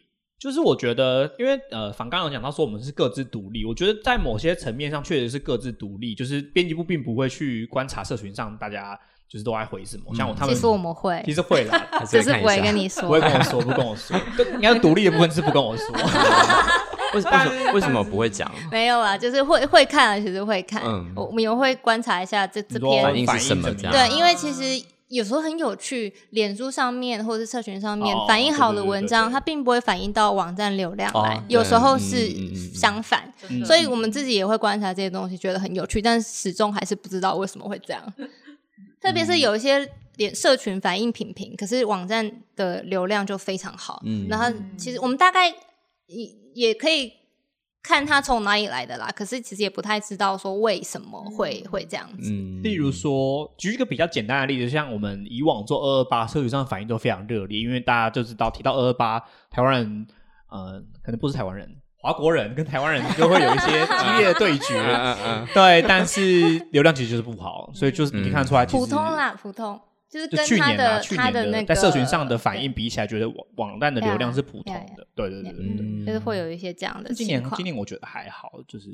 [0.44, 13.22] 就是我觉得，因为呃，反刚刚有讲到说我们是各自独立，我觉得在某些层面上确实是各自独立，就是编辑部并不会去观察社群上大家就是都爱回什么，像我他们其实我们会其，实会啦， 只是不会跟你说不会。
[13.22, 15.88] 跟我说，不跟我说，对应该独立的部分是不跟我说。
[17.14, 18.52] 为什为什么为什么不会讲？
[18.70, 20.82] 没有啊，就是会会看啊，其实会看。
[20.84, 32.32] 嗯我我们也会观察一下这这篇反应是什么对，因为其实有时候很有趣，脸书上面或者是社群上面、哦反映好的对对对文章，对对它并不会反映到网站流量来，哦有时候是
[32.74, 33.32] 相反。
[33.50, 38.14] 嗯所以我们自己也会观察这些东西，觉得很有趣，但始终还是不知道为什么会这样。
[39.02, 44.02] 特别是有一些脸社群反应平平，可是网站的流量就非常好。
[44.06, 44.46] 嗯然后
[44.78, 45.50] 其实我们大概
[46.08, 47.12] 也也可以
[47.84, 52.32] 看他从哪里来的啦，可是其实也不太知道说为什么会、会这样子。
[52.32, 59.20] 嗯，例如说，举一个比较简单的例子，像我们以往做二二八，社群上的反应都非常热烈，因为大家就知道提到二二八，
[59.52, 60.08] 台湾人
[60.50, 64.80] 呃，可能不是台湾人，华国人跟台湾人就会有一些 激烈的对决。
[64.80, 69.80] 嗯嗯对，但是流量其实就是不好，所以就是你看得出来，普通啦，普通
[70.14, 75.08] 就是跟他去年啊，的去年的那个在社群上的反应比起来，觉得网网站的流量是普通的。
[75.16, 78.90] 对对对对就是会有一些这样的今情况年今，年我觉得还好，就是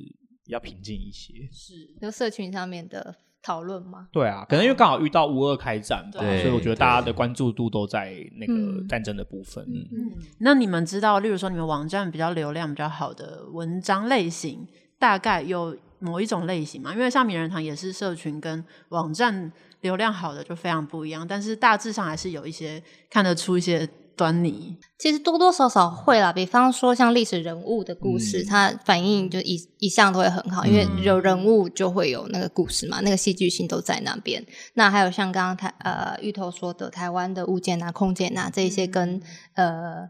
[0.45, 1.34] 比较平静一些。
[1.51, 4.08] 是就社群上面的讨论吗？
[4.13, 9.65] 对啊，可能因为刚好遇到乌二开战吧，所以我觉得大家的关注度都在那个嗯战争的部分。
[9.65, 14.65] 嗯那你们知道，例如说你们网站比较流量比较好的文章类型，
[14.97, 16.93] 大概有某一种类型吗？
[16.93, 19.51] 因为像名人堂也是社群跟网站
[19.82, 24.76] 流量好的就非常不一样，但是大致上还是有一些看得出一些端倪。
[24.98, 34.46] 其实多多少少会啦，比方说像历史人物的故事，嗯它反应就一一向都会很好，因为嗯有人物就会有那个故事嘛，那个戏剧性都在那边。
[34.74, 39.22] 那还有像刚刚台呃芋头说的，台湾的物件啊、空间啊这一些跟、
[39.54, 40.10] 呃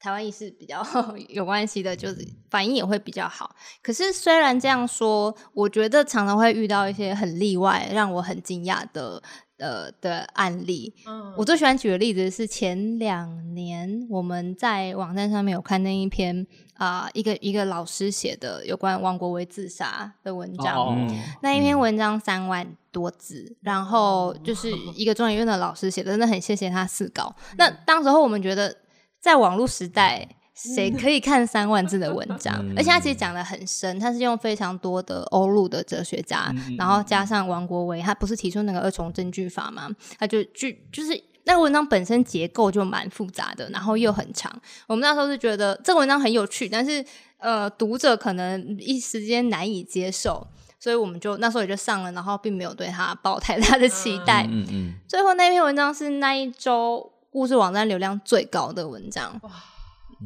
[0.00, 0.84] 台湾意识比较
[1.28, 3.54] 有关系的，就是反应也会比较好。
[3.82, 9.22] 可是虽然这样说，我觉得常常会遇到一些很例外、让我很惊讶的
[9.58, 10.94] 呃的案例。
[11.06, 20.96] 嗯我最喜欢举的例子是前两年我们在网站上面有看那一篇啊、一个一个老师写的有关王国维自杀的文章。
[21.42, 27.34] 那一篇文章三万多字，然后就是一个中研院的老师写的，真的很谢谢他四稿。
[27.58, 28.72] 那当时候我们觉得，
[29.20, 32.56] 在网络时代，谁可以看三万字的文章？
[32.60, 39.90] 嗯而且他其实讲的很深，他是用非常多的欧陆的哲学家，然后加上王国维，他不是提出那个二重证据法吗？
[40.18, 41.22] 他就就就是。
[41.44, 44.52] 那个文章本身结构就蛮复杂的，然后又很长。
[44.86, 47.02] 我们那时候是觉得这个文章很有趣，但是
[47.38, 50.46] 呃，读者可能一时间难以接受，
[50.78, 54.46] 所以我们就那时候也就上了，然后并没有对他抱太大的期待。
[54.50, 59.40] 嗯嗯最后那篇文章是那一周故事网站流量最高的文章。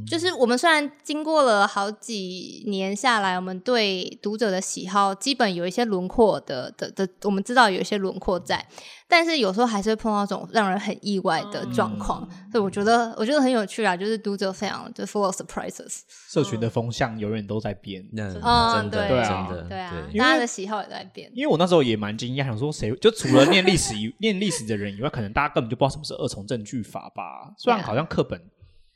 [0.07, 8.67] 就是我们虽然经过了好几年下来，我们对读者的喜好基本有一些轮廓的的的，我们知道有一些轮廓在，
[9.09, 16.01] 但是有时候还是会碰到这种让人很意外的状况，所以我觉得我觉得很有趣啊，就是读者非常就 full of surprises，
[16.31, 18.07] 社群的风向永远都在变。
[18.13, 21.31] 那嗯真的对啊真的对啊，因为大家的喜好也在变。
[21.35, 27.53] 因为我那时候也蛮惊讶，想说谁就除了念历史以 念历史的人以外，可能大家根本就不知道什么是二重证据法吧？
[27.59, 28.41] 虽然好像课本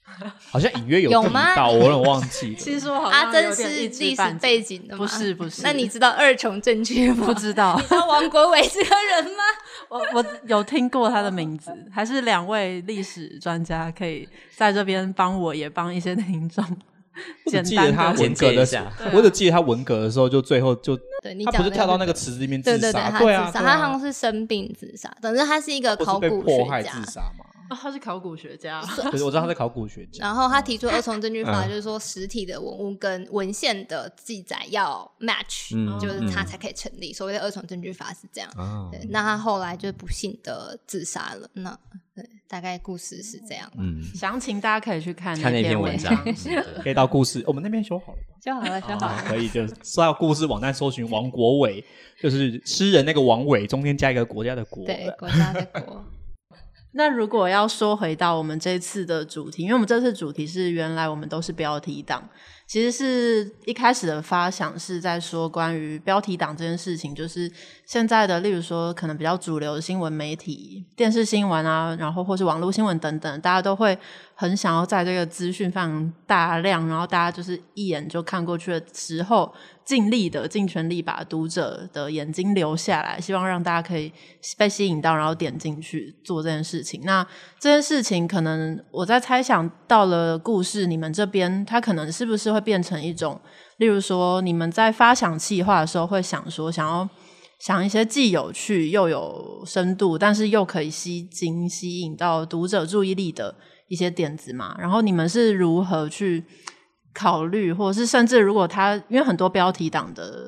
[0.50, 2.56] 好像隐约有提吗到，我有点忘记了。
[2.58, 4.98] 其实我好阿珍像有点是一知历史半解背景的吗？
[4.98, 7.26] 不是不是那你知道二重证据吗？
[7.26, 9.42] 不知道你，知 道王国维这个人吗？
[9.88, 16.64] 我我有听过他的名字，还是两位历史专家可以在这边帮我，也帮一些听众
[17.46, 23.10] 我只简单记得他的文革的时简介一下候，我只记得他文革的时候，就最后就对你他不是讲的是跳到那个池子里面自对对对，杀？
[23.10, 26.88] 他对啊，自杀，对啊他好像是生病自杀，总之他是一个或是被考古学家迫害自。
[27.10, 27.45] 杀嘛？
[27.70, 30.24] 哦，他是考古学家，对， 我知道他是考古学家。
[30.24, 37.12] 然后他提出二重证据法，嗯就是说实体的文物跟文献的记载要 match，、嗯就是他才可以成立。
[37.12, 38.50] 所谓的二重证据法是这样。
[38.56, 41.48] 啊对，那他后来就不幸的自杀了。
[41.54, 41.78] 那
[42.14, 46.16] 对，大概故事是这样，嗯，详情大家可以去看看那篇篇文章
[46.82, 48.34] 可以到故事，我们那边修好了吧。
[48.40, 49.22] 就好了，修好了。
[49.26, 51.84] 可以，就说到故事网站搜寻王国伟，
[52.20, 54.84] 就是诗人那个王伟，中间加一个国家的国。
[54.86, 56.02] 对，国家的国。
[56.96, 62.26] 那如果要说回到我们这次的主题，因为我们这次主题是原来我们都是标题党，
[62.66, 67.52] 其实是一开始的发想是在说关于标题党这件事情，就是
[67.84, 73.98] 现在的，例如说可能比较主流的新闻媒体、电视新闻啊，然后或是网络新闻等等，大家都会
[74.38, 79.50] 很想要在这个资讯非常大量，然后大家就是一眼就看过去的时候，
[79.82, 84.12] 尽力的、尽全力把读者的眼睛留下来，希望让大家可以
[84.58, 87.00] 被吸引到，然后点进去做这件事情。
[87.04, 87.26] 那
[87.58, 93.40] 这件事情可能我在猜想，到了故事你们这边，它可能是不是会变成一种，
[93.78, 97.08] 例如说你们在发想企划的时候，会想说想要。
[97.58, 103.56] 想一些既有趣又有深度，但是又可以吸睛、吸引到读者注意力的
[103.88, 104.76] 一些点子嘛？
[104.78, 106.44] 然后你们是如何去
[107.12, 110.44] 考虑，或者是甚至如果他因为很多标题党的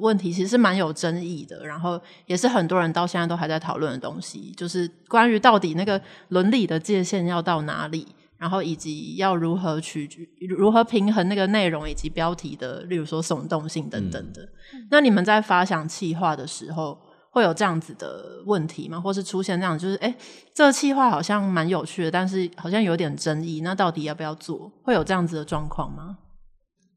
[0.00, 8.06] 问题，其实蛮有争议的，然后也是很多人到现在都还在讨论的东西，就是关于到底那个伦理的界限要到哪里。
[8.38, 10.08] 然后以及要如何取
[10.48, 14.48] 如何平衡那个内容以及标题的，例如说耸动性等等的。
[14.90, 16.98] 那你们在发想企划的时候，
[17.32, 19.00] 会有这样子的问题吗？
[19.00, 20.14] 或是出现这样，就是哎，
[20.54, 24.70] 这个企划好像蛮有趣的，但是好像有点争议，那到底要不要做？
[24.84, 26.18] 会有这样子的状况吗？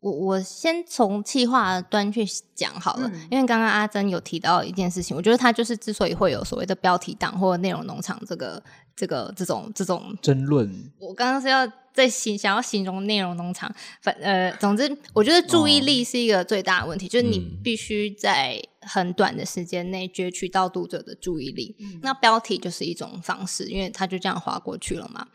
[0.02, 8.62] 我我先从企划端去讲好了，因为刚刚阿珍有提到一件事情，我觉得他就是之所以会有所谓的标题党或内容农场这个。
[8.98, 13.70] 这个这种这种争论，我刚刚是要在形想要形容内容农场，
[14.02, 21.76] 反呃，总之我觉得注意力是一个最大的问题，就是你必须在很短的时间内攫取到读者的注意力。
[22.02, 25.28] 那标题就是一种方式，因为它就这样划过去了嘛。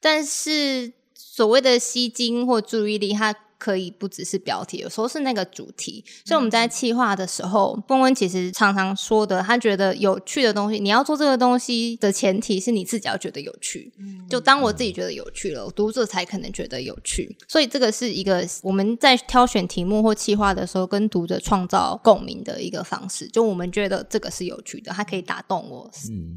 [0.00, 6.02] 但是所谓的吸睛或注意力，它可以不只是标题，有时候是那个主题。
[6.24, 13.92] 所以我们在企划的时候，蹦温其实常常说的，他觉得有趣的东西，你要做这个东西的前提是你自己要觉得有趣。
[14.30, 17.36] 就当我自己觉得有趣了，读者才可能觉得有趣。
[17.46, 23.28] 所以这个是一个我们在挑选题目或企划的时候，跟读者创造共鸣的一个方式。
[23.28, 25.90] 就我们觉得这个是有趣的，它可以打动我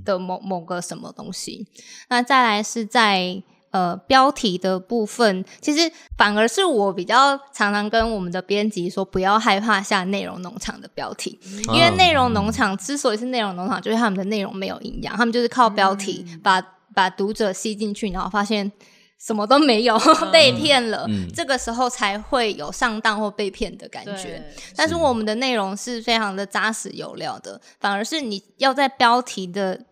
[0.03, 1.65] 的某某个什么东西。
[2.09, 3.41] 那再来是在。
[3.73, 11.39] 呃，标题的部分其实反而是我比较常常跟我们的编辑说，不要害怕下内容农场的标题，
[11.73, 16.61] 因为内容农场之所以是内容农场，就是他们的内容没有营养，他们就是靠标题把
[16.93, 18.71] 把读者吸进去，然后发现
[19.19, 19.97] 什么都没有，
[20.31, 24.39] 被骗了，这个时候才会有上当或被骗的感觉。
[24.75, 24.93] 但是。
[24.95, 29.85] 我们的内容是非常的扎实有料的，反而是你要在标题的。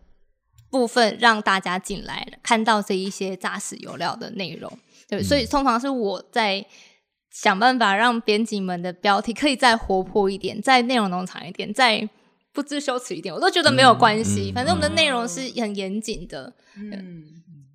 [0.72, 4.72] 部分让大家进来看到这一些扎实有料的内容，
[5.06, 6.64] 对，所以通常是我在
[7.30, 12.08] 想办法让编辑们的标题可以再活泼一点，再内容农场一点，再
[12.54, 14.50] 不知羞耻一点，我都觉得没有关系。
[14.50, 17.22] 反正我们的内容是很严谨的，嗯，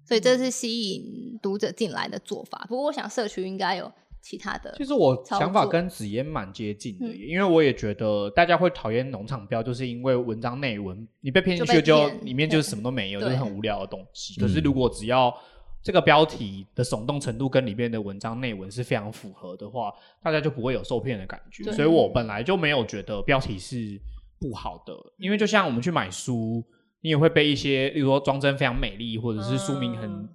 [0.08, 2.66] 所以这是吸引读者进来的做法。
[2.68, 3.92] 不过我想社区应该有。
[4.22, 14.40] 其他的，其实我想法跟紫嫣蛮接近的，因为我也觉得大家会讨厌农场标，就是因为文章内文你被骗进去就里面就是什么都没有，就是很无聊的东西。
[14.42, 15.34] 可是如果只要
[15.82, 21.72] 这个标题的耸动程度跟里面的文章内文是非常符合的话，大家就不会有受骗的感觉。
[21.72, 23.98] 所以我本来就没有觉得标题是
[24.40, 26.62] 不好的，因为就像我们去买书，
[27.00, 30.28] 你也会被一些，例如说装帧非常美丽，或者是书名很。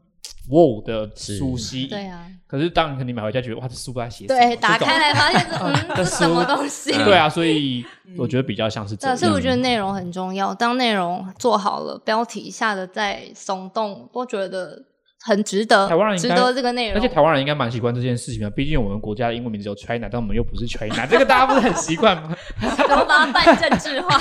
[0.51, 6.91] 哇的书吸，对啊，可是当你买回家觉得哇，这书在写对，打开来发现嗯，这什么东西？
[7.05, 7.85] 对啊，所以
[8.19, 9.17] 我觉得比较像是这样。
[9.17, 14.77] 所以我觉得内容很重要，当内容做好了，标题下的再松动，都觉得
[15.25, 15.89] 很值得。
[15.89, 18.51] 台湾人值得这个内容，而且台湾人应该蛮习惯这件事情的。
[18.51, 22.37] 毕竟我们国家的英文名字有 China，但我们又不是 China，这个大家不是很习惯吗？
[22.61, 24.19] 怎么把它办政治化？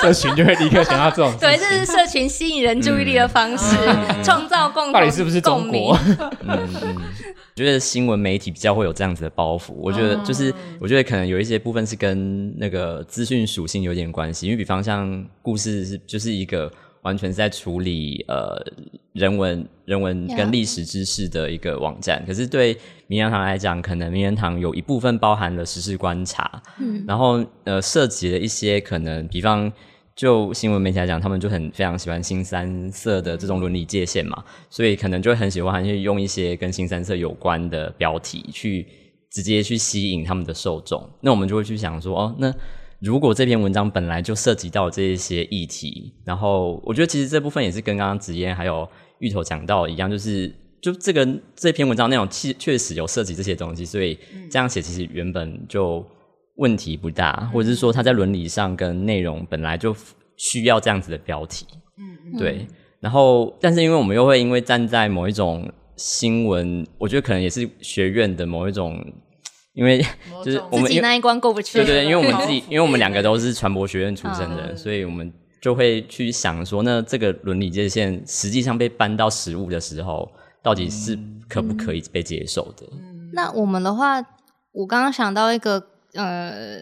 [0.00, 3.76] 社群就会立刻想到这种，对，这是社群吸引人注意力的方式，
[4.22, 4.92] 创造共同。
[4.92, 5.96] 到底是不是中国？
[6.42, 6.96] 嗯嗯，
[7.54, 9.72] 觉得新闻媒体比较会有这样子的包袱。
[9.74, 14.46] 我觉得就是，我觉得可能有一些部分是跟那个资讯属性有点关系。
[14.46, 18.56] 因为比方像故事是就是一个完全是在处理呃
[19.12, 29.70] 人文、人文跟历史知识的一个网站，可是对名人堂来讲，可能名人堂有一部分包含了时事观察，嗯，然后呃涉及了一些可能比方。
[30.20, 38.86] 就新闻媒体来讲，他们就很非常喜欢新三色的这种伦理界限嘛，所以可能就会很喜欢去用一些跟新三色有关的标题去
[39.30, 41.08] 直接去吸引他们的受众。
[41.22, 42.54] 那我们就会去想说，哦，那
[42.98, 48.86] 如果这篇文章本来就涉及到这一些议题，然后我觉得其实这部分也是跟刚刚紫嫣还有
[49.20, 54.18] 芋头讲到一样，就是就这个这篇文章内容确确实有涉及这些东西，所以
[54.50, 56.04] 这样写其实原本就。
[56.60, 59.96] 问题不大，或者是说他在伦理上跟内容本来就
[60.36, 61.66] 需要这样子的标题，
[61.98, 62.66] 嗯，对。
[63.00, 69.02] 然后，但是因为我们又会因为站在某一种新闻，我觉得可能也是学院的某一种，
[69.72, 70.04] 因为
[70.44, 80.30] 就是我们那一关过不去，对对，因为我们自己， 因为我们两个都是传播学院出身的，所以我们就会去想说，那这个伦理界限实际上被搬到实物的时候，
[80.62, 81.18] 到底是
[81.48, 82.86] 可不可以被接受的。
[83.32, 84.20] 那我们的话，
[84.72, 85.82] 我刚刚想到一个，
[86.14, 86.78] 呃，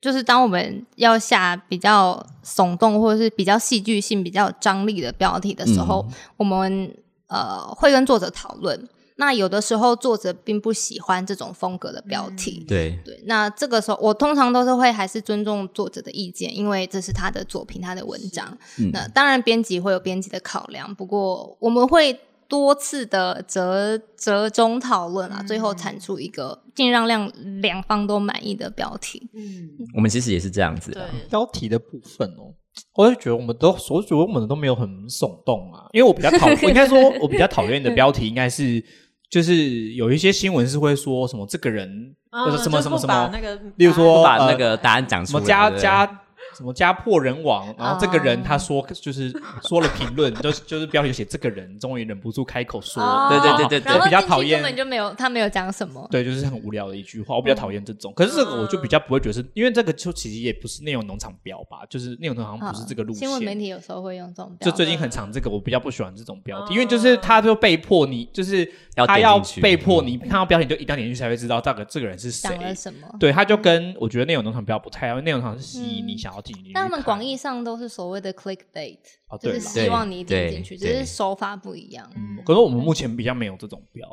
[0.00, 6.94] 就是当我们要下比较耸动或者是比较戏剧性、比较有张力的标题的时候，我们
[7.28, 8.88] 呃会跟作者讨论。
[9.18, 18.46] 那有的时候作者并不喜欢这种风格的标题，对，对，那这个时候我通常都是会还是尊重作者的意见，因为这是他的作品，他的文章。
[18.92, 27.30] 那当然编辑会有编辑的考量，不过我们会多次的折折中讨论啊，最后产出一个尽量让
[27.60, 29.28] 两方都满意的标题。
[29.34, 29.70] 嗯。
[29.94, 32.54] 我们其实也是这样子的。，标题的部分哦，
[32.94, 38.82] 我就觉得我们都，所觉得我们都没有很耸动啊，因为我比较讨， 我应该说，我比较讨厌的标题应该是，
[39.30, 45.82] 就是有一些新闻是会说什么这个人或者什么什么什么，那个，例如说把呃那个答案讲出来，什么家对不对？
[45.82, 46.20] 家
[46.56, 49.32] 什么家破人亡，然后这个人哦他说就是
[49.62, 56.06] 说了评论，就是就是标题写这个人终于忍不住开口说，哦对对对对对我比较讨厌根本就没有他没有讲什么。
[56.10, 58.12] 对，就是很无聊的一句话，我比较讨厌这种。
[58.14, 63.18] 可是这个我就比较不会觉得是，因为这个就其实也不是内容农场标吧，就是内容农场好像不是这个路线。
[63.18, 68.64] 嗯新闻媒体有时候会用这种标就最近很常这个，我比较不喜欢这种标题，因为就是他就被迫你，就是
[69.06, 72.62] 他要被迫你看到标题就一定要点进去才会知道大概这个人是谁讲。
[72.62, 73.08] 了什么。
[73.18, 76.72] 对，他就跟我觉得内容农场标不太因为，内容农场是吸引你想要进进去。
[76.72, 82.08] 但他们广义上都是所谓的 clickbait，哦，就是对，希望你点进去，只是手法不一样。
[82.16, 84.04] 嗯可是我们目前比较没有这种标，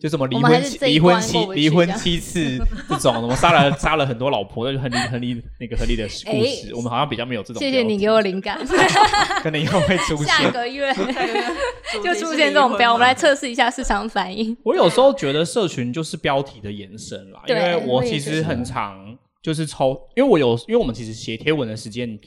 [0.00, 7.60] 就什么离我们还婚离婚妻关过、不去离婚七次这种，什么杀了 杀了很多老婆，那就很离很离那个合理的故事，哎我们好像比较没有这种。
[7.60, 8.58] 谢谢你给我，灵感，
[9.44, 10.50] 可能以后会出现下。
[10.50, 10.92] 个月
[11.92, 14.56] 就就出现这种标，我们来测试一下市场反应。
[14.64, 19.03] 我有时候觉得社群就是标题的延伸啦，因为我其实很常
[19.44, 22.18] 就是抽，因为我有，因为我们其实写贴文的时间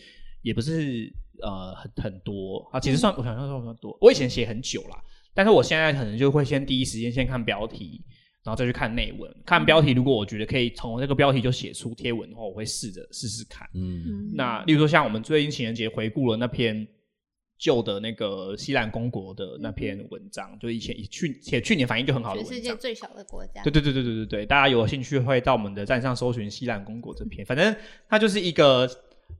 [0.43, 1.11] 也不是
[1.41, 2.59] 呃很很多。
[2.72, 5.01] 啊，其实算、我想想算不算多，我以前写很久啦，
[5.34, 8.03] 但是我现在可能就会先第一时间先看标题，
[8.43, 9.36] 然后再去看内文。
[9.43, 13.68] 看标题，如果我觉得可以从这个标题就写出贴文的话，我会试着试试看。
[13.74, 16.88] 嗯，那例如说像我们最近情人节回顾了那篇
[17.58, 22.72] 旧的那个西兰公国的那篇文章，就以前去且去年反应就很好的全文章。
[22.72, 27.76] 世界最小的国家对，对对对对对对，大家有兴趣会到我们的站上搜寻西兰公国这篇，反正
[28.08, 28.89] 他就是一个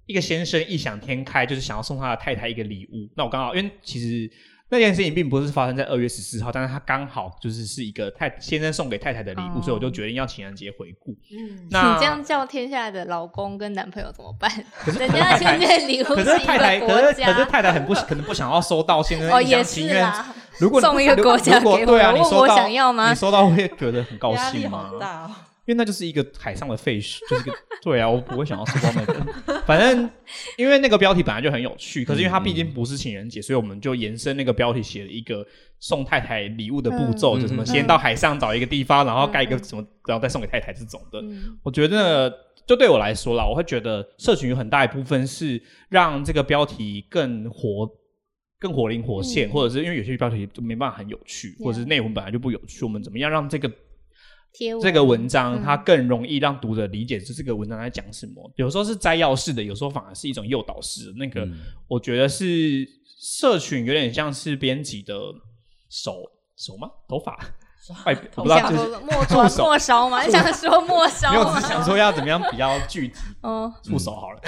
[0.06, 3.08] 一个先生异想天开，就是想要送他的太太一个礼物。
[3.16, 4.30] 那我刚好因为其实
[4.70, 11.16] 那件事情并不是发生在二月十四号，但是它刚好就是是一个太先生送给太太的礼物，哦所以我就决定要情人节回顾。
[11.32, 14.52] 嗯，那你这样叫天下的老公跟男朋友怎么办？
[14.52, 19.96] 是人家现在礼物可是一太太，可个国家，是可是太太很不可能不想要收到先生哦，一也厢情愿。
[19.96, 20.36] 是啦。
[20.60, 25.00] 如果送一个国家给我对啊，你问我收到想要吗你收到会觉得很高压力兴吗好？
[25.00, 25.32] 大哦。
[25.68, 29.62] 因为那就是一个海上的废墟，就是一个 对啊，我不会想要收到那个。
[29.66, 30.10] 反正
[30.58, 35.46] 因为那个标题本来就很有趣，可是因为它毕竟不是情人节，所以我们就延伸那个标题写了一个
[35.80, 41.20] 送太太礼物的步骤，嗯就什么嗯先到海上找一个地方，然后盖一个什么，然后再送给太太这种的。
[41.22, 42.34] 嗯我觉得
[42.66, 47.90] 就对我来说啦，我会觉得社群有很大一部分是让这个标题更活。
[48.60, 53.72] 更活灵活现，嗯或者是因为有些标题就没办法很有趣，或者是内容本来就不有趣，我们怎么样让这个
[54.82, 58.52] 这个文章嗯它更容易让读者理解这这个文章在讲什么。
[58.56, 61.14] 有时候是摘要式的，有时候反而是一种诱导式的。
[61.18, 62.88] 那个、嗯我觉得是
[63.20, 65.14] 社群有点像是编辑的
[65.90, 66.24] 手
[66.56, 66.90] 手吗？
[67.08, 67.38] 头发？
[68.06, 70.22] 外表我不知道，想就是说末末梢吗？
[70.24, 71.68] 你想说末梢没有，只吗是？
[71.68, 74.42] 想说要怎么样比较具体 哦，触手好了，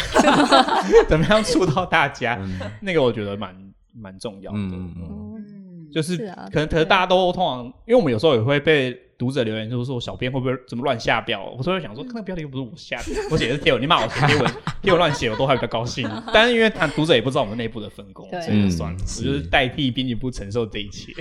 [1.07, 2.37] 怎么样触到大家？
[2.81, 3.55] 那个我觉得蛮
[3.95, 4.57] 蛮重要的。
[4.57, 6.17] 嗯就是
[6.51, 11.43] 可能可能大家都通常，因为我们有时候也会被读者留言，就是说小编会不会怎么乱下标？
[11.43, 14.51] 我都会想说，那个标题又不是我下的，我写的是贴文，你骂我写贴文，
[14.81, 16.09] 贴文 乱写，我都还比较高兴。
[16.33, 21.13] 但是因为他读者也不知道我们内部的分工，对所以就算了，嗯我就是代替编辑部承受这一切。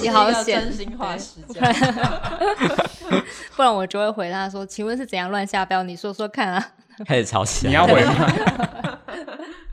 [0.00, 1.62] 也好险真心话实不讲。
[1.62, 3.22] 然
[3.54, 5.82] 不然我就会回他说：“请问是怎样乱下标？
[5.82, 6.72] 你说说看啊。
[7.04, 7.70] 开始吵起来。
[7.70, 8.98] 你要回吗？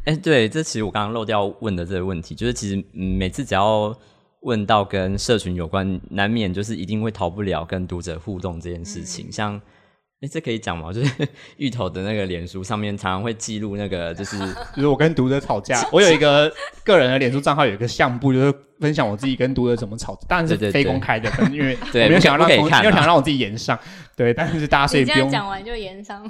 [0.03, 3.95] 哎、对，这其实我刚刚漏掉问的这个问题，就是其实、嗯、每次只要
[4.41, 9.31] 问到跟社群有关，难免就是一定会逃不了跟读者互动这件事情。
[9.31, 9.55] 像，
[10.21, 10.91] 哎、这可以讲吗？
[10.93, 11.27] 就是
[11.57, 14.37] 芋头的那个脸书上面常常会记录那个，就是
[14.75, 16.51] 就是我跟读者吵架， 我有一个
[16.83, 23.77] 个人的脸书账号，有一个项目，就是分享我自己跟读者怎么吵，当然是非公开的，因为对我没有想要让可以看啊没有想让我自己延上，
[24.15, 26.29] 对，但是大家”所以不用讲完就延上了。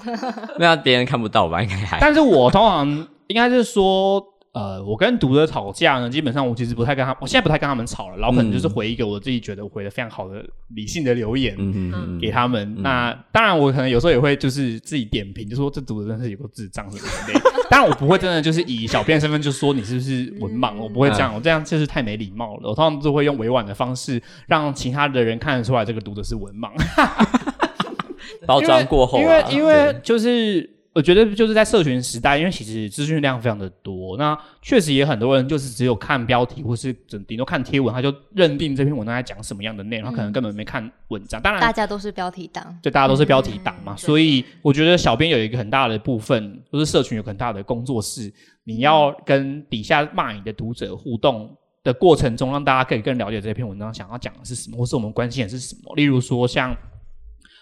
[0.59, 1.61] 那别人看不到吧？
[1.63, 4.21] 应该还但是我通常应该是说，
[4.53, 10.43] 呃，我跟读者吵架呢，基本上我其实不太跟他，我现在不太跟他们吵了，然后可能就是嗯回一个我自己觉得回的非常好的
[10.75, 11.55] 理性的留言。
[11.57, 17.51] 嗯嗯嗯给他们，那当然我可能有时候也会就是自己点评，就说这读者真的是有个智障什么之类的。
[17.71, 22.69] 当然我不会真的就是以小编身份就说你是不是文盲，我不会这样，我这样就是太没礼貌了。
[22.69, 26.69] 我通常都会用委婉的方式让其他的人看得出来这个读者是文盲。
[28.45, 41.41] 包装过后啊，因为因为就是我觉得就是在社群时代，因为其实资讯量非常的多，那确实也很多人就是只有看标题或是顶顶多看贴文，他就认定这篇文章在讲什么样的内容，他可能根本没看文章。
[41.41, 48.29] 当然，大家都是标题党，就大家都是标题党嘛，嗯所以我觉得小编有一个很大的部分，就是社群有很大的工作室，
[48.65, 55.95] 你要跟底下骂你的读者互动的过程中，让大家可以更了解这篇文章想要讲的是什么，或是我们关心的是什么。
[55.95, 56.75] 例如说，像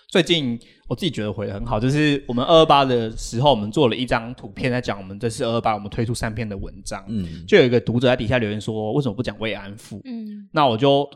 [0.09, 7.45] 最近我自己觉得回的很好，就是我们二二八的时候，我们做了一张图片，在讲我们这次二二八我们推出三篇的文章，嗯。
[7.47, 10.01] 就有一个读者在底下留言说，为什么不讲慰安妇？
[10.05, 10.49] 嗯。
[10.51, 11.07] 那我就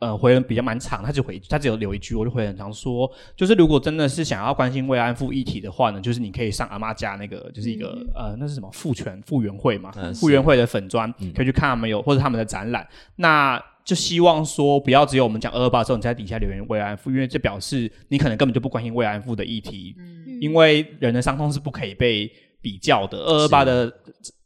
[0.00, 10.20] 呃回了比较蛮长，他就回他只有留一句，我就回很长说，就是如果真的是想要关心慰安妇议题的话呢，就是你可以上阿妈家那个，就是一个、呃那是什么妇权复原会嘛，嗯是。
[10.20, 13.58] 复原会的粉砖、可以去看他们有或者他们的展览，那。
[13.86, 19.94] 就希望说，不要只有我们讲二二八之后，你在底下留言慰安妇，因为这表示你可能根本就不关心慰安妇的议题，
[20.40, 22.28] 因为人的伤痛是不可以被
[22.60, 23.16] 比较的。
[23.18, 23.88] 二二八的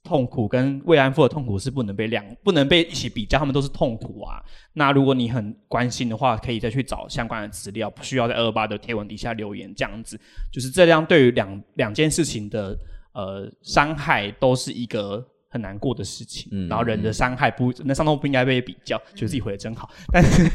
[0.05, 4.43] 痛苦跟慰安妇的痛苦是不能被量，不能被一起比较，他们都是痛苦啊。
[4.75, 10.21] 那如果你很关心的话，可以再去找相关的资料，不需要在二二八的贴文底下留言，这样子
[10.53, 11.07] 就是这样。
[11.07, 12.79] 对于两两件事情的
[13.15, 15.27] 呃伤害，都是一个。
[15.51, 19.91] 很难过的事情，嗯然后人的伤害不，那伤痛不应该被比较，觉得自己回的真好。
[20.13, 20.49] 但是，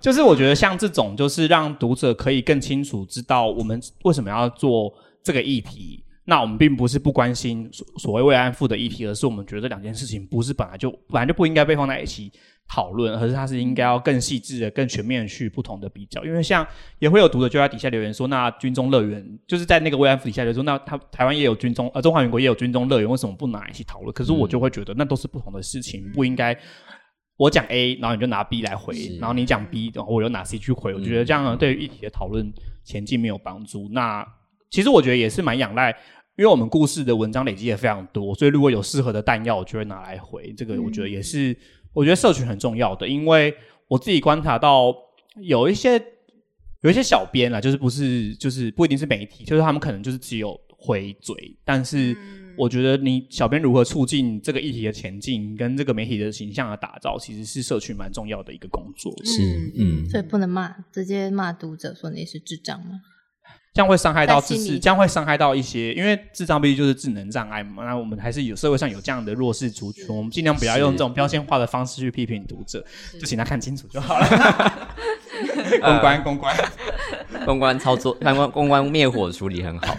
[0.00, 6.02] 就是我觉得像这种，就是让读者可以更清楚知道我们为什么要做这个议题。
[6.24, 12.30] 那我们并不是不关心所所谓慰安妇的议题，而是我们觉得这两件事情不是本来就本来就不应该被放在一起
[12.68, 16.24] 讨论，而是它是应该要更细致的、更全面的去不同的比较。
[16.24, 16.66] 因为像
[16.98, 24.12] 也会有读者就在底下留言说，那军中乐园就是在那个慰安妇底下留言说，那他台湾也有军中呃中华民国也有军中乐园，为什么不拿一起讨论？
[24.12, 26.58] 可是我就会觉得那都是不同的事情，不应该。
[27.38, 32.52] 我讲 A，然后你就拿 B 来回，然后你讲 B，然后我又拿 C 去回，我觉得这样呢对于议题的讨论
[32.84, 33.88] 前进没有帮助。
[33.90, 34.24] 那
[34.70, 35.90] 其实我觉得也是蛮仰赖，
[36.36, 40.52] 因为我们故事的文章累积也非常多，所以如果有适合的弹药，我就会拿来回。
[40.56, 41.56] 这个我觉得也是，
[41.92, 43.54] 我觉得社群很重要的，因为
[43.88, 44.94] 我自己观察到
[45.36, 46.02] 有一些
[46.82, 52.16] 有一些小编啊，就是不是就是不一定是媒体，就是他们可能就是只有回嘴，但是
[52.56, 59.12] 我觉得你小编如何促进这个议题的前进，跟这个媒体的形象的打造，其实是社群蛮重要的一个工作。
[59.24, 63.00] 是嗯所以不能骂，直接骂读者说你是智障吗？
[63.74, 67.84] 这样会伤害到自视，在心里这样会伤害到一些，因为智障毕竟就是智能障碍嘛。
[67.84, 72.84] 那我们还是有社会上有这样的弱势族群，我们尽量不要用这种标签化的方式去批评读者，
[73.18, 74.26] 就请他看清楚就好了。
[75.80, 76.56] 公关，公关，
[77.46, 79.96] 公关操作，公关公关灭火处理很好。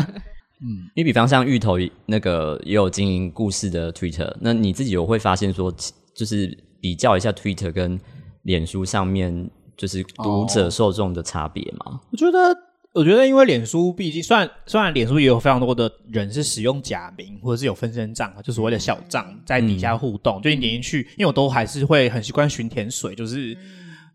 [0.60, 5.74] 嗯，你比方像芋头那个也有经营故事的 Twitter，那你自己有会发现说，
[6.14, 7.98] 就是比较一下 Twitter 跟
[8.42, 12.00] 脸书上面就是读者受众的差别吗？
[12.10, 12.56] 我觉得，
[12.96, 23.54] 我觉得因为脸书毕竟，虽然虽然脸书也有非常多的人是使用假名或者是有分身账，就所谓的小账在底下互动，就你点进去，因为我都还是会很习惯寻甜水，就是。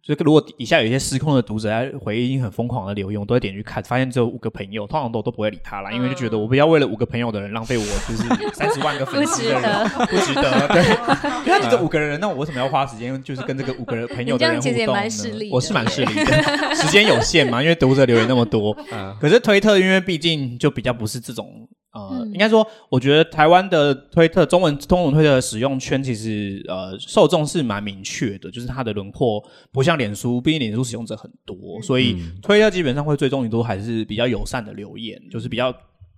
[0.03, 8.23] 就是如果底下有一些失控的读者在回应很疯狂的留言，我都会点去看，发现只有五个朋友，通常都都不会理他啦，因为就觉得我不要为了五个朋友的人浪费我就是
[8.53, 10.83] 三十万个粉丝的人， 不值得，对，
[11.45, 15.49] 因为你这五个人，那我为什么要花时间就是跟这个五个人朋友的人互动呢？
[15.51, 18.75] 我是蛮势利的，时间有限嘛，因为读者留言那么多，
[19.19, 21.67] 可是推特因为毕竟就比较不是这种。
[21.93, 35.69] 呃，应该说，我觉得台湾的推特中文中文推特的使用圈，其实呃受众是蛮明确的，就是它的轮廓不像脸书，毕竟脸书使用者很多，所以推特基本上会追踪你都还是比较友善的留言，就是比较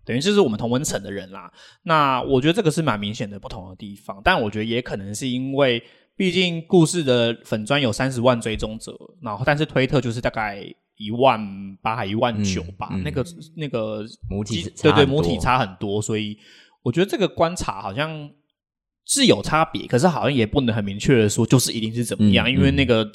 [0.05, 1.51] 等于就是我们同温层的人啦。
[1.81, 5.81] 那我觉得这个是蛮明显的不同的地方，但我觉得也可能是因为，
[6.15, 10.63] 毕竟故事的粉砖有三十万追踪者，然后但是推特就是大概。
[10.95, 13.25] 一万八还一万九吧，嗯嗯那个
[13.55, 16.37] 那个母体对对母体差很多，所以
[16.83, 18.29] 我觉得这个观察好像
[19.05, 23.09] 是有差别，可是好像也不能很明确的说就是一定是怎么样，嗯因为那个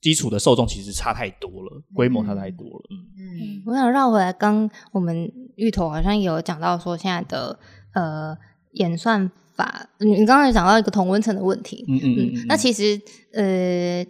[0.00, 2.82] 基础的受众其实差太多了，规模差太多了。
[3.18, 7.58] 嗯我想绕回来，刚我们芋头好像也有讲到说现在的
[7.92, 8.36] 呃
[8.72, 13.00] 演算法，你你刚刚有讲到一个同温层的问题，嗯嗯嗯嗯那其实
[13.34, 14.04] 呃。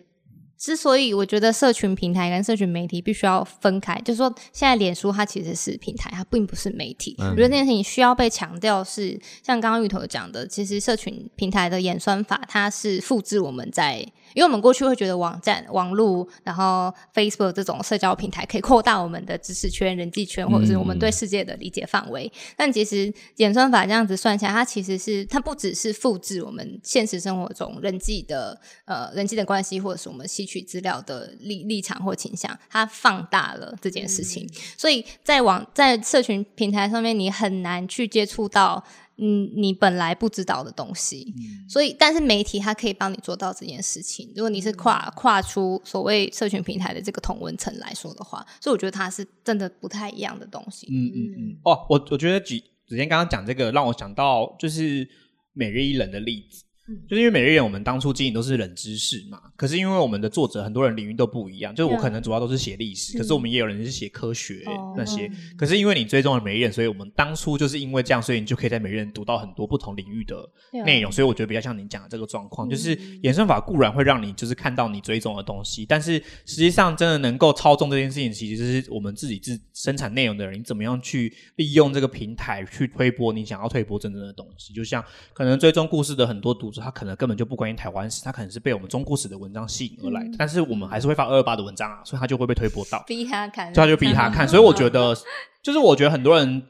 [0.65, 7.15] 之所以我觉得社群平台跟社群媒体必须要分开，就是说现在脸书它其实是平台，它并不是媒体。
[7.19, 22.31] 我觉得这件事情需要被强调，是像刚刚芋头讲的，其实社群平台的演算法它是复制我们在，因为我们过去会觉得网站、网络，然后 Facebook 这种社交平台可以扩大我们的知识圈、人际圈，或者是我们对世界的理解范围。
[22.57, 34.49] 但其实演算法这样子算下来，它其实是它不只是复制我们现实生活中人际的呃人际的关系，或者是我们吸取资料的立立场或倾向，它放大了这件事情。
[34.77, 38.83] 所以在网在社群平台上面，你很难去接触到
[39.17, 41.33] 嗯你本来不知道的东西。
[41.69, 44.33] 所以，但是媒体它可以帮你做到这件事情。
[44.35, 50.87] 如果你是跨跨出所谓社群平台的这个同文层来说的话，所以我觉得它是真的不太一样的东西。
[50.91, 51.57] 嗯嗯嗯。
[51.63, 55.09] 哦，我我觉得举子健刚刚讲这个，让我想到就是
[55.53, 56.64] 每日一人的例子。
[57.09, 64.63] 就是因为每日人我们当初经营都是冷知识嘛，可是因为我们的作者很多人领域都不一样，就是我可能主要都是写历史，可是我们也有人是写科学
[64.95, 70.47] 那些，可是因为你追踪了每日人，所以我们当初就是因为这样，所以你就可以在每日人读到很多不同领域的
[70.85, 94.47] 内容，所以我觉得比较像你讲的这个状况，就是演算法固然会让你就是看到你追踪的东西，但是实际上真的能够操纵这件事情，其实是我们自己自生产内容的人，你怎么样去利用这个平台去推播你想要推播真正的东西，就像可能追踪故事的很多读者，他可能根本就不关心台湾史，他可能是被我们中国史的文章吸引而来的，但是我们还是会发二二八的文章啊，所以他就会被推播到，逼他看，所以他就逼他看。
[94.47, 95.17] 所以我觉得，
[95.63, 96.63] 就是我觉得很多人，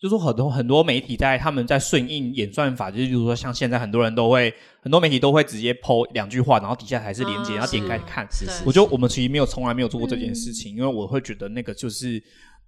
[0.00, 4.52] 就是很多很多媒体在他们在顺应演算法，就是比如说像现在很多人都会，
[4.82, 8.28] 很多媒体都会直接抛两句话，然后底下还是连接，然后点开看。
[8.66, 12.22] 我觉得我们其实没有从来没有做过这件事情，因为我会觉得那个就是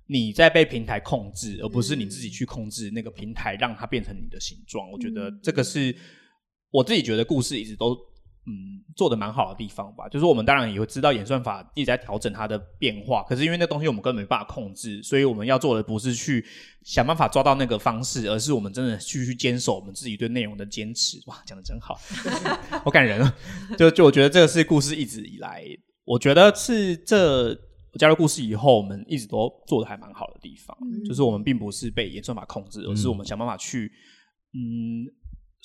[0.06, 4.90] 你在被平台控制，而不是你自己去控制那个平台，让它变成你的形状。
[4.90, 5.94] 我觉得这个是。
[6.76, 7.94] 我自己觉得故事一直都
[8.48, 16.44] 嗯做的蛮好的地方吧，就是我们当然也会知道演算法一直在调整它的变化，可是因为那东西我们根本没办法控制，所以我们要做的不是去
[16.82, 21.18] 想办法抓到那个方式，而是我们真的去去坚守我们自己对内容的坚持。
[21.26, 21.98] 哇，讲的真好，
[22.84, 23.34] 好感人啊！
[23.78, 25.64] 就就我觉得这个是故事一直以来，
[26.04, 27.54] 我觉得是这
[27.98, 30.76] 加入故事以后，我们一直都做的还蛮好的地方，
[31.08, 33.90] 就是我们并不是被演算法控制，而是我们想办法去
[34.52, 35.08] 嗯。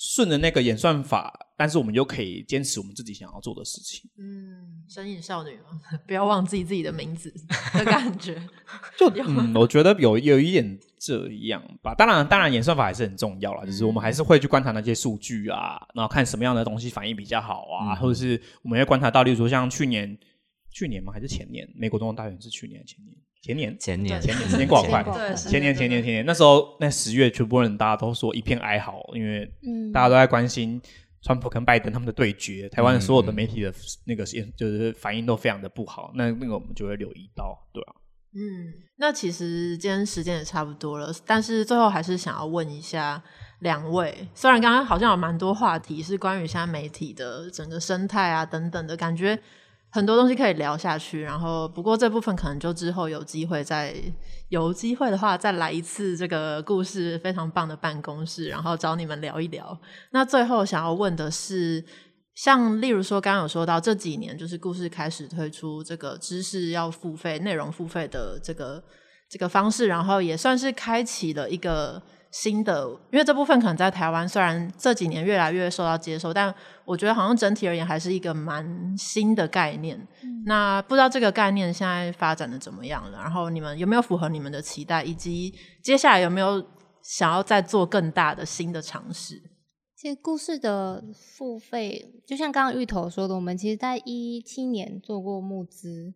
[0.04, 4.10] 顺着那个演算法，但是我们又可以坚持我们自己想要做的事情。
[4.18, 7.32] 嗯，神隐少女嘛， 不要忘记自己的名字
[7.72, 8.34] 的感觉。
[8.98, 11.94] 就嗯，我觉得有有一点这样吧。
[11.94, 20.18] 当然，当然演算法还是很重要啦，就是我们还是会去观察那些数据啊，然后看什么样的东西反应比较好啊，或者是我们会观察到，例如说像去年，
[20.72, 21.12] 去年吗？
[21.12, 21.64] 还是前年？
[21.76, 23.16] 美国总统大选是去年前年？
[23.42, 25.02] 前年，前年，前年，时间过好快。
[25.34, 29.52] 前年，前年，前年，那时候那十月，全部人大家都说一片哀嚎，因为
[29.92, 30.80] 大家都在关心
[31.22, 32.68] 川普跟拜登他们的对决。
[32.68, 33.74] 台湾所有的媒体的
[34.04, 34.24] 那个
[34.56, 36.12] 就是反应都非常的不好。
[36.14, 37.92] 那那个我们就会留意到，对吧？
[38.34, 43.20] 嗯，那其实今天时间也差不多了，但是最后还是想要问一下
[43.58, 49.36] 两位，虽然刚刚好像有蛮多话题是关于现在媒体的整个生态啊等等的感觉。
[49.94, 53.94] 很多东西可以聊下去，然后不过这部分可能就之后有机会再
[54.48, 59.78] 有机会的话再来一次这个故事非常棒的办公室，然后找你们聊一聊。
[60.12, 61.84] 那最后想要问的是，
[62.34, 68.82] 像例如说刚刚有说到这几年就是故事开始推出这个知识要付费、内容付费的这个
[69.28, 72.02] 这个方式，然后也算是开启了一个。
[72.32, 76.52] 新的，因为这部分可能在台湾虽然这几年越来越受到接受，但
[76.86, 80.00] 我觉得好像整体而言还是一个蛮新的概念。
[80.46, 83.18] 那不知道这个概念现在发展的怎么样了？
[83.18, 85.04] 然后你们有没有符合你们的期待？
[85.04, 85.52] 以及
[85.82, 86.66] 接下来有没有
[87.02, 89.42] 想要再做更大的新的尝试？
[89.94, 91.04] 其实故事的
[91.36, 96.14] 付费，就像刚刚芋头说的，我们其实在一七年做过募资。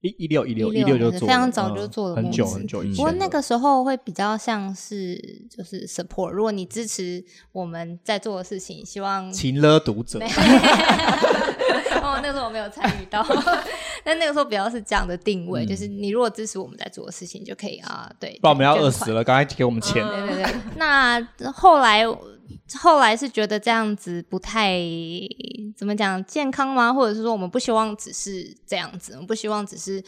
[0.00, 2.96] 一一六一六一六就做，非常早就做了，很久很久以前。
[2.96, 5.16] 不过那个时候会比较像是
[5.50, 10.20] 就是 support，如果你支持我们在做的事情，希望勤勒读者。
[12.00, 13.26] 哦，那个时候我没有参与到，
[14.04, 18.38] 但那个时候比较是这样的定位，就是你如果支持我们在做的事情，就可以啊，对。
[18.40, 20.06] 不然我们要饿死了，刚才给我们钱。
[20.06, 20.54] 对对对。
[20.76, 21.20] 那
[21.52, 22.04] 后来。
[22.80, 24.80] 后来是觉得这样子不太
[25.76, 26.92] 怎么讲健康吗？
[26.92, 30.02] 或者是说我们不希望只是这样子，我们不希望只是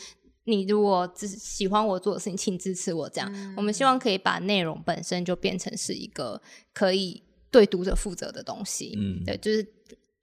[0.44, 3.54] 你如果只喜欢我做的事情，请支持我这样。
[3.56, 6.40] 我们希望可以把内容本身就变成是一个
[6.72, 8.94] 可以对读者负责的东西。
[8.96, 9.66] 嗯，对，就是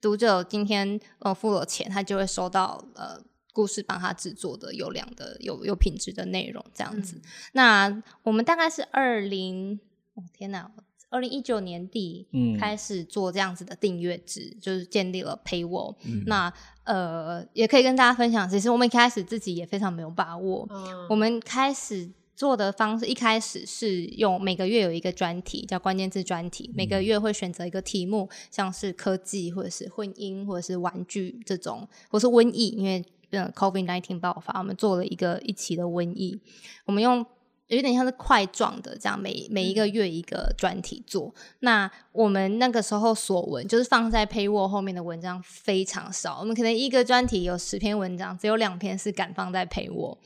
[0.00, 3.20] 读者今天呃付了钱，他就会收到呃
[3.52, 7.20] 故事帮他制作的优良的有有品质的内容这样子。
[7.52, 9.80] 那我们大概是二零，
[10.14, 10.70] 哦天哪！
[11.10, 15.94] 二零一九年底嗯开始做这样子的订阅制，就是建立了 Paywall。
[16.04, 16.52] 嗯那
[16.84, 20.68] 呃，也可以跟大家分享，其实我们一开始自己也非常没有把握。
[21.08, 36.38] 我们开始做的方式，一开始是用每个月有一个专题，叫关键字专题，每个月会选择一个题目，像是科技或者是婚姻或者是玩具这种，或是瘟疫，因为嗯 COVID nineteen 爆发，我们做了一个一期的瘟疫，
[36.84, 37.24] 我们用。
[37.68, 41.32] 有点像是块状的，这样每每一个月一个专题做。
[41.60, 50.16] 那我们那个时候所文就是放在 Paywall 后面的文章非常少，我们可能一个专题有十篇文章，只有两篇是敢放在 Paywall。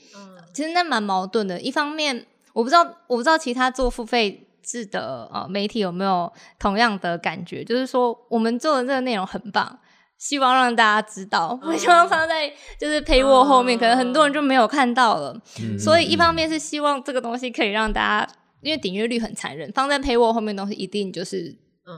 [0.52, 1.60] 其实那蛮矛盾的。
[1.60, 9.78] 一方面，我不知道，我不知道其他做付费制的呃媒体有没有同样的感觉，就是说我们做的这个内容很棒，
[10.22, 12.48] 希望让大家知道，我希望放在
[12.78, 15.36] 就是陪我后面，可能很多人就没有看到了。
[15.76, 21.52] 所以一方面是希望这个东西可以让大家，因为点阅率很残忍，放在陪我后面的东西一定就是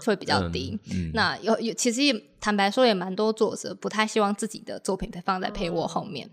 [0.06, 0.80] 会比较低。
[0.90, 6.30] 嗯，那有有，其实也坦白说，也蛮多作者不太希望自己的作品被放在陪我后面。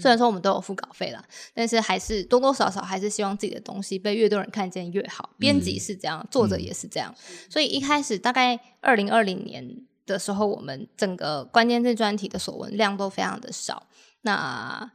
[0.00, 1.22] 虽然说我们都有付稿费啦，
[1.54, 5.30] 但是还是多多少少还是希望自己的东西被越多人看见越好。
[5.38, 7.14] 编辑是这样，作者也是这样。
[7.50, 9.66] 所以一开始大概二零二零年
[10.08, 13.84] 的时候，我们整个关键字专题的所文量都非常的少。
[14.22, 14.90] 那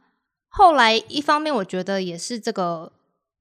[0.48, 2.92] 后来一方面，我觉得也是这个。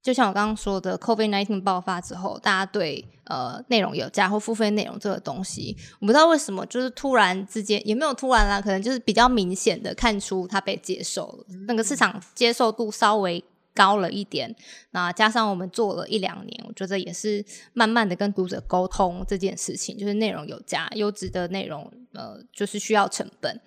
[0.01, 13.41] 就像我刚刚说的，COVID nineteen 爆发之后，大家对呃内容有价或付费内容这个东西，我不知道为什么，就是突然之间也没有突然啦，可能就是比较明显的看出它被接受了，那个市场接受度稍微
[13.73, 14.55] 高了一点。
[14.91, 17.43] 那加上我们做了一两年，我觉得也是
[17.73, 23.59] 慢慢的跟读者沟通这件事情，就是内容有价、优质的内容，呃，就是需要成本。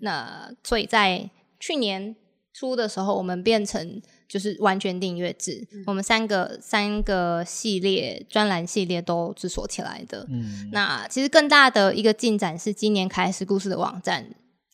[0.00, 2.16] 那所以在去年
[2.52, 4.02] 初的时候，我们变成。
[4.30, 10.24] 就是完全订阅制，我们三个三个系列专栏系列都是锁起来的。
[10.30, 14.24] 嗯，那其实更大的一个进展是，今年开始故事的网站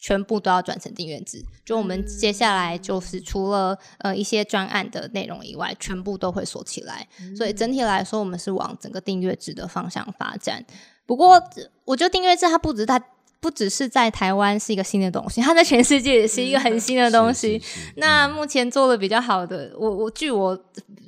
[0.06, 1.44] 全部都要转成订阅制。
[1.64, 7.04] 就我们接下来就是除了呃一些专案的内容以外，全部都会锁起来。
[7.36, 10.64] 所以整体来说，我们是往整个订阅制的方向发展。
[11.06, 11.42] 不过，
[11.84, 13.02] 我觉得订阅制它不止它。
[13.38, 17.60] 不只是在台湾是一个新的东西，它在全世界也是一个很新的东西。
[17.96, 20.58] 那目前做的比较好的，我我据我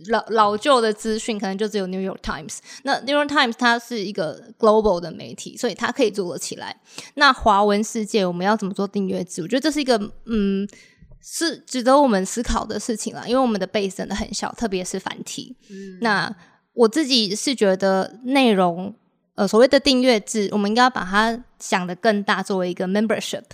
[0.08, 2.58] 老老旧的资讯，可能就只有 New York Times。
[2.84, 6.76] 那 New York Times 它是一个 global 的媒体，所以它可以做得起来。
[7.14, 9.42] 那华文世界我们要怎么做订阅制？
[9.42, 10.68] 我觉得这是一个嗯，
[11.20, 13.28] 是值得我们思考的事情了。
[13.28, 15.56] 因为我们的 base 真的很小，特别是繁体。
[16.00, 16.32] 那
[16.74, 18.94] 我自己是觉得内容。
[19.38, 23.44] 呃，所谓的订阅制，我们应该要把它想的更大，作为一个 membership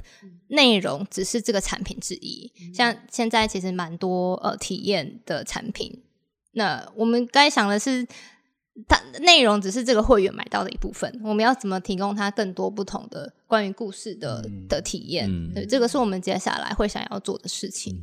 [0.49, 2.51] 内容，只是这个产品之一。
[2.75, 6.03] 像现在其实蛮多呃体验的产品，
[6.53, 8.03] 那我们该想的是，
[8.89, 11.21] 它内容只是这个会员买到的一部分。
[11.23, 15.29] 我们要怎么提供它更多不同的关于故事的的体验？
[15.53, 17.95] 对，这个是我们接下来会想要做的事情。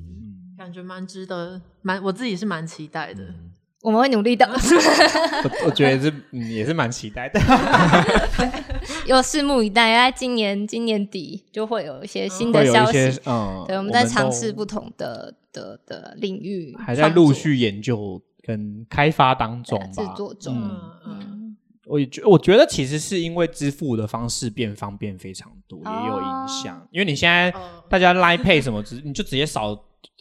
[0.56, 3.34] 感觉蛮值得，蛮我自己是蛮期待的。
[3.82, 4.46] 我们会努力的。
[4.52, 7.40] 我我觉得是嗯也是蛮期待的，
[9.08, 9.94] 有拭目以待。
[9.96, 13.20] 在今年今年底就会有一些新的消息。
[13.26, 20.14] 嗯，对，我们在尝试不同的的的领域，还在陆续研究跟开发当中制吧。
[20.16, 20.56] 作中。
[20.56, 26.88] 嗯嗯，我也觉我觉得其实是因为支付的方式变方便非常多，也有影响。
[26.92, 29.78] 因为你现在哦大家 Line Pay 什么，只你就直接扫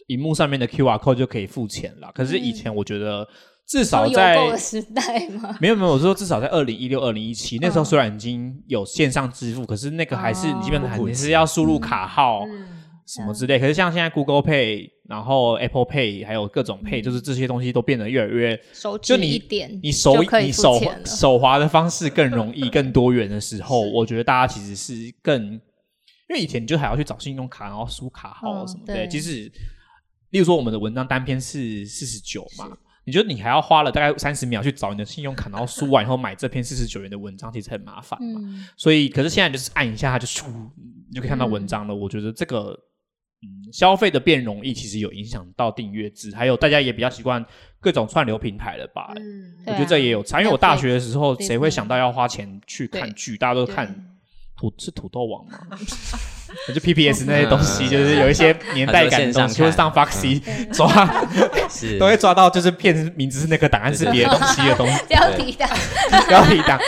[0.07, 2.11] 荧幕上面的 QR code 就可以付钱了。
[2.13, 3.27] 可是以前我觉得
[3.71, 5.55] 至少在的时代吗？
[5.61, 12.43] 没有没有，我是说至少在二零一六、二零一七那时候虽然已经有线上支付，可是那个还是哦你基本上还是要输入卡号
[13.07, 13.57] 什么之类。
[13.57, 20.77] 可是像现在 Google Pay，然后 Apple Pay，还有各种 Pay，就是这些东西都变得越来越手就你点，你手你手。
[21.05, 28.93] 手滑的方式更容易、 更多元的时候，我觉得大家其实是更，因为以前你就还要去找信用卡，然后输卡号嗯什么的。
[28.93, 29.49] 对即使
[30.31, 32.69] 例如说我们的文章单篇是四十九嘛，
[33.11, 38.39] 你觉得你还要花了大概三十秒去找你的信用卡，然后输完以后买这篇四十九元的文章，其实很麻烦嘛。
[38.41, 40.45] 嗯，所以，可是现在就是按一下它就咻，
[41.09, 41.93] 你就可以看到文章了。
[41.93, 42.67] 我觉得这个，
[43.41, 47.45] 嗯，消费的变容易，其实有影响到订阅制，还有大家也比较习惯
[47.81, 49.11] 各种串流平台了吧？
[49.17, 50.39] 嗯，我觉得这也有差。
[50.39, 53.35] 因为我大学的时候谁会想到要花钱去看对剧？
[53.35, 53.93] 大家都看
[54.55, 55.59] 土是土豆网嘛，
[56.73, 60.41] 就 PPS 那些东西，就是有一些年代感的东西，很多线上 Foxy
[60.71, 60.87] 抓
[61.99, 65.69] 都会抓到，就是骗名字是那个档案是别的东西的东西，标题党，
[66.27, 66.79] 标题党，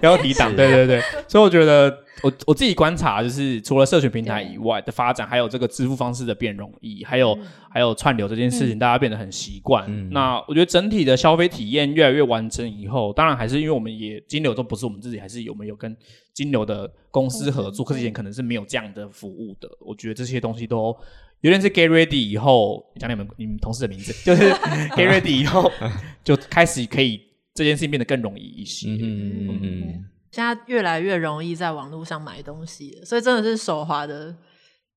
[0.00, 0.56] 标题党，是。
[0.56, 7.38] 对对对，所以我觉得我我自己观察，就是除了社群平台以外的发展，还有这个支付方式的变容易，还有、
[7.70, 9.84] 还有串流这件事情，大家变得很习惯。
[9.88, 15.96] 嗯那我觉得整体的消费体验越来越完整以后，当然还是因为我们也金流都不是我们自己，还是有我们有跟
[16.32, 19.68] 金流的公司合作，可是以前可能是没有这样的服务的。
[19.80, 20.96] 我觉得这些东西都。
[21.40, 24.50] 有点是 get ready 以后，讲你们你们同事的名字，就是
[24.98, 25.70] get ready 以后
[26.24, 27.20] 就开始可以
[27.54, 28.88] 这件事情变得更容易一些。
[28.90, 34.34] 嗯嗯嗯嗯，现在越来越容易在网络上买东西了，所以真的是手滑的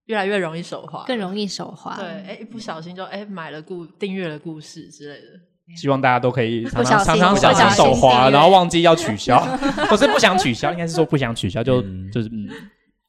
[0.06, 1.96] 越来越容易手滑，更容易手滑。
[1.98, 5.28] 对，哎、一不小心就哎、买了故订阅了故事之类的。
[5.78, 9.40] 希望大家都可以常常常常不小小心手滑，然后忘记要取消，
[9.88, 12.50] 不是不想取消，应该是说不想取消，就嗯就是嗯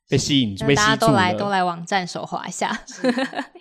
[0.09, 1.50] 被吸引那被吸住大家都来都了。
[1.53, 2.70] 来网站手滑一下，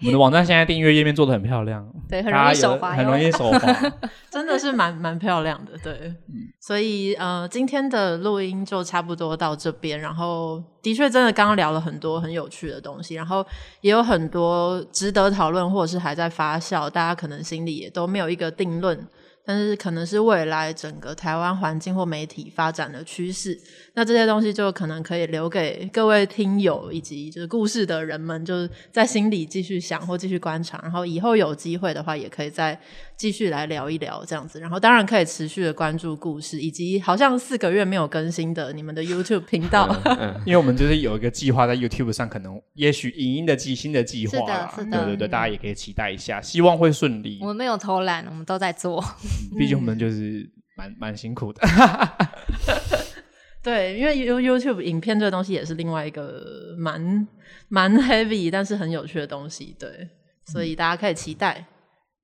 [0.01, 3.91] 我们的网站现在订阅页面做的很漂亮， 对，很容易大家有手滑，很容易手滑。
[4.29, 6.13] 真的是蛮蛮漂亮的，对，
[6.59, 9.99] 所以呃，今天的录音就差不多到这边。
[9.99, 13.45] 然后，的确，真的刚刚聊了很多很有趣的东西，然后
[13.81, 18.97] 也有很多值得讨论，或者是还在发酵，大家可能心里也都没有一个定论。
[19.43, 23.59] 但是可能是未来整个台湾环境或媒体发展的趋势，
[23.93, 32.79] 那这些东西就可能可以留给各位听友以及就是故事的人们，就是在心里继续想或继续观察，然后以后有机会的话，也可以再
[33.17, 34.59] 继续来聊一聊这样子。
[34.59, 39.95] 然后当然可以持续的关注故事，以及好像四个月没有更新的你们的 YouTube 频道。
[40.45, 47.47] 因为我们就是有一个计划在 YouTube 上，可能也许影音的计新的计划，是的是的对对对，大家也可以期待一下，希望会顺利我。
[47.47, 49.03] 们没有偷懒，我们都在做。
[49.57, 51.61] 毕竟我们就是蛮蛮辛苦的。
[53.63, 57.27] 对，因为 You YouTube 影片这个东西也是另外一个蛮
[57.67, 60.09] 蛮 heavy 但是很有趣的东西，对，
[60.45, 61.65] 所以大家可以期待。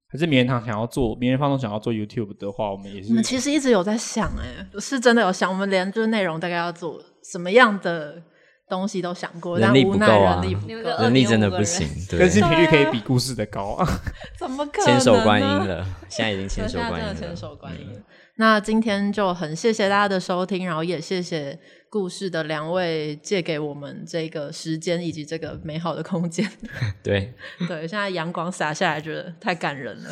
[0.10, 8.24] 可是名人堂想要做，名人放松想要做 YouTube 的话，我们也是我们其实一直有在想、哎，是真的有想，我们连就是内容大概要做什么样的
[8.70, 13.88] 东西都想过，人力但无奈不够啊人力不够你们个，人力真的2.5个人不行，更 对，新频率可以比故事的高啊。
[14.38, 14.86] 怎么可能？
[14.86, 15.47] 千手观音。
[15.47, 17.99] 了，现在已经千手观音了，千手观音了。
[18.39, 21.57] 那今天就很谢谢大家的收听，然后也谢谢
[21.89, 26.47] 故事的两位借给我们这个时间以及这个美好的空间。
[27.01, 27.34] 对，
[27.68, 30.09] 对，现在阳光洒下来，觉得太感人了。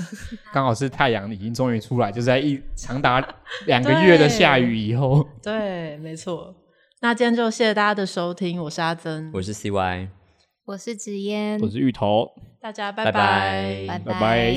[0.52, 3.24] 刚好是太阳已经终于出来，就是在一长达
[3.68, 6.56] 两个月的下雨以后，对，没错。
[7.06, 10.08] 那今天就谢谢大家的收听，我是阿珍，我是 CY，
[10.66, 11.60] 我是紫嫣。
[11.62, 12.28] 我，是芋头，
[12.60, 13.12] 大家拜拜。
[13.12, 13.86] 拜。
[13.88, 14.14] 拜拜。
[14.14, 14.56] 拜拜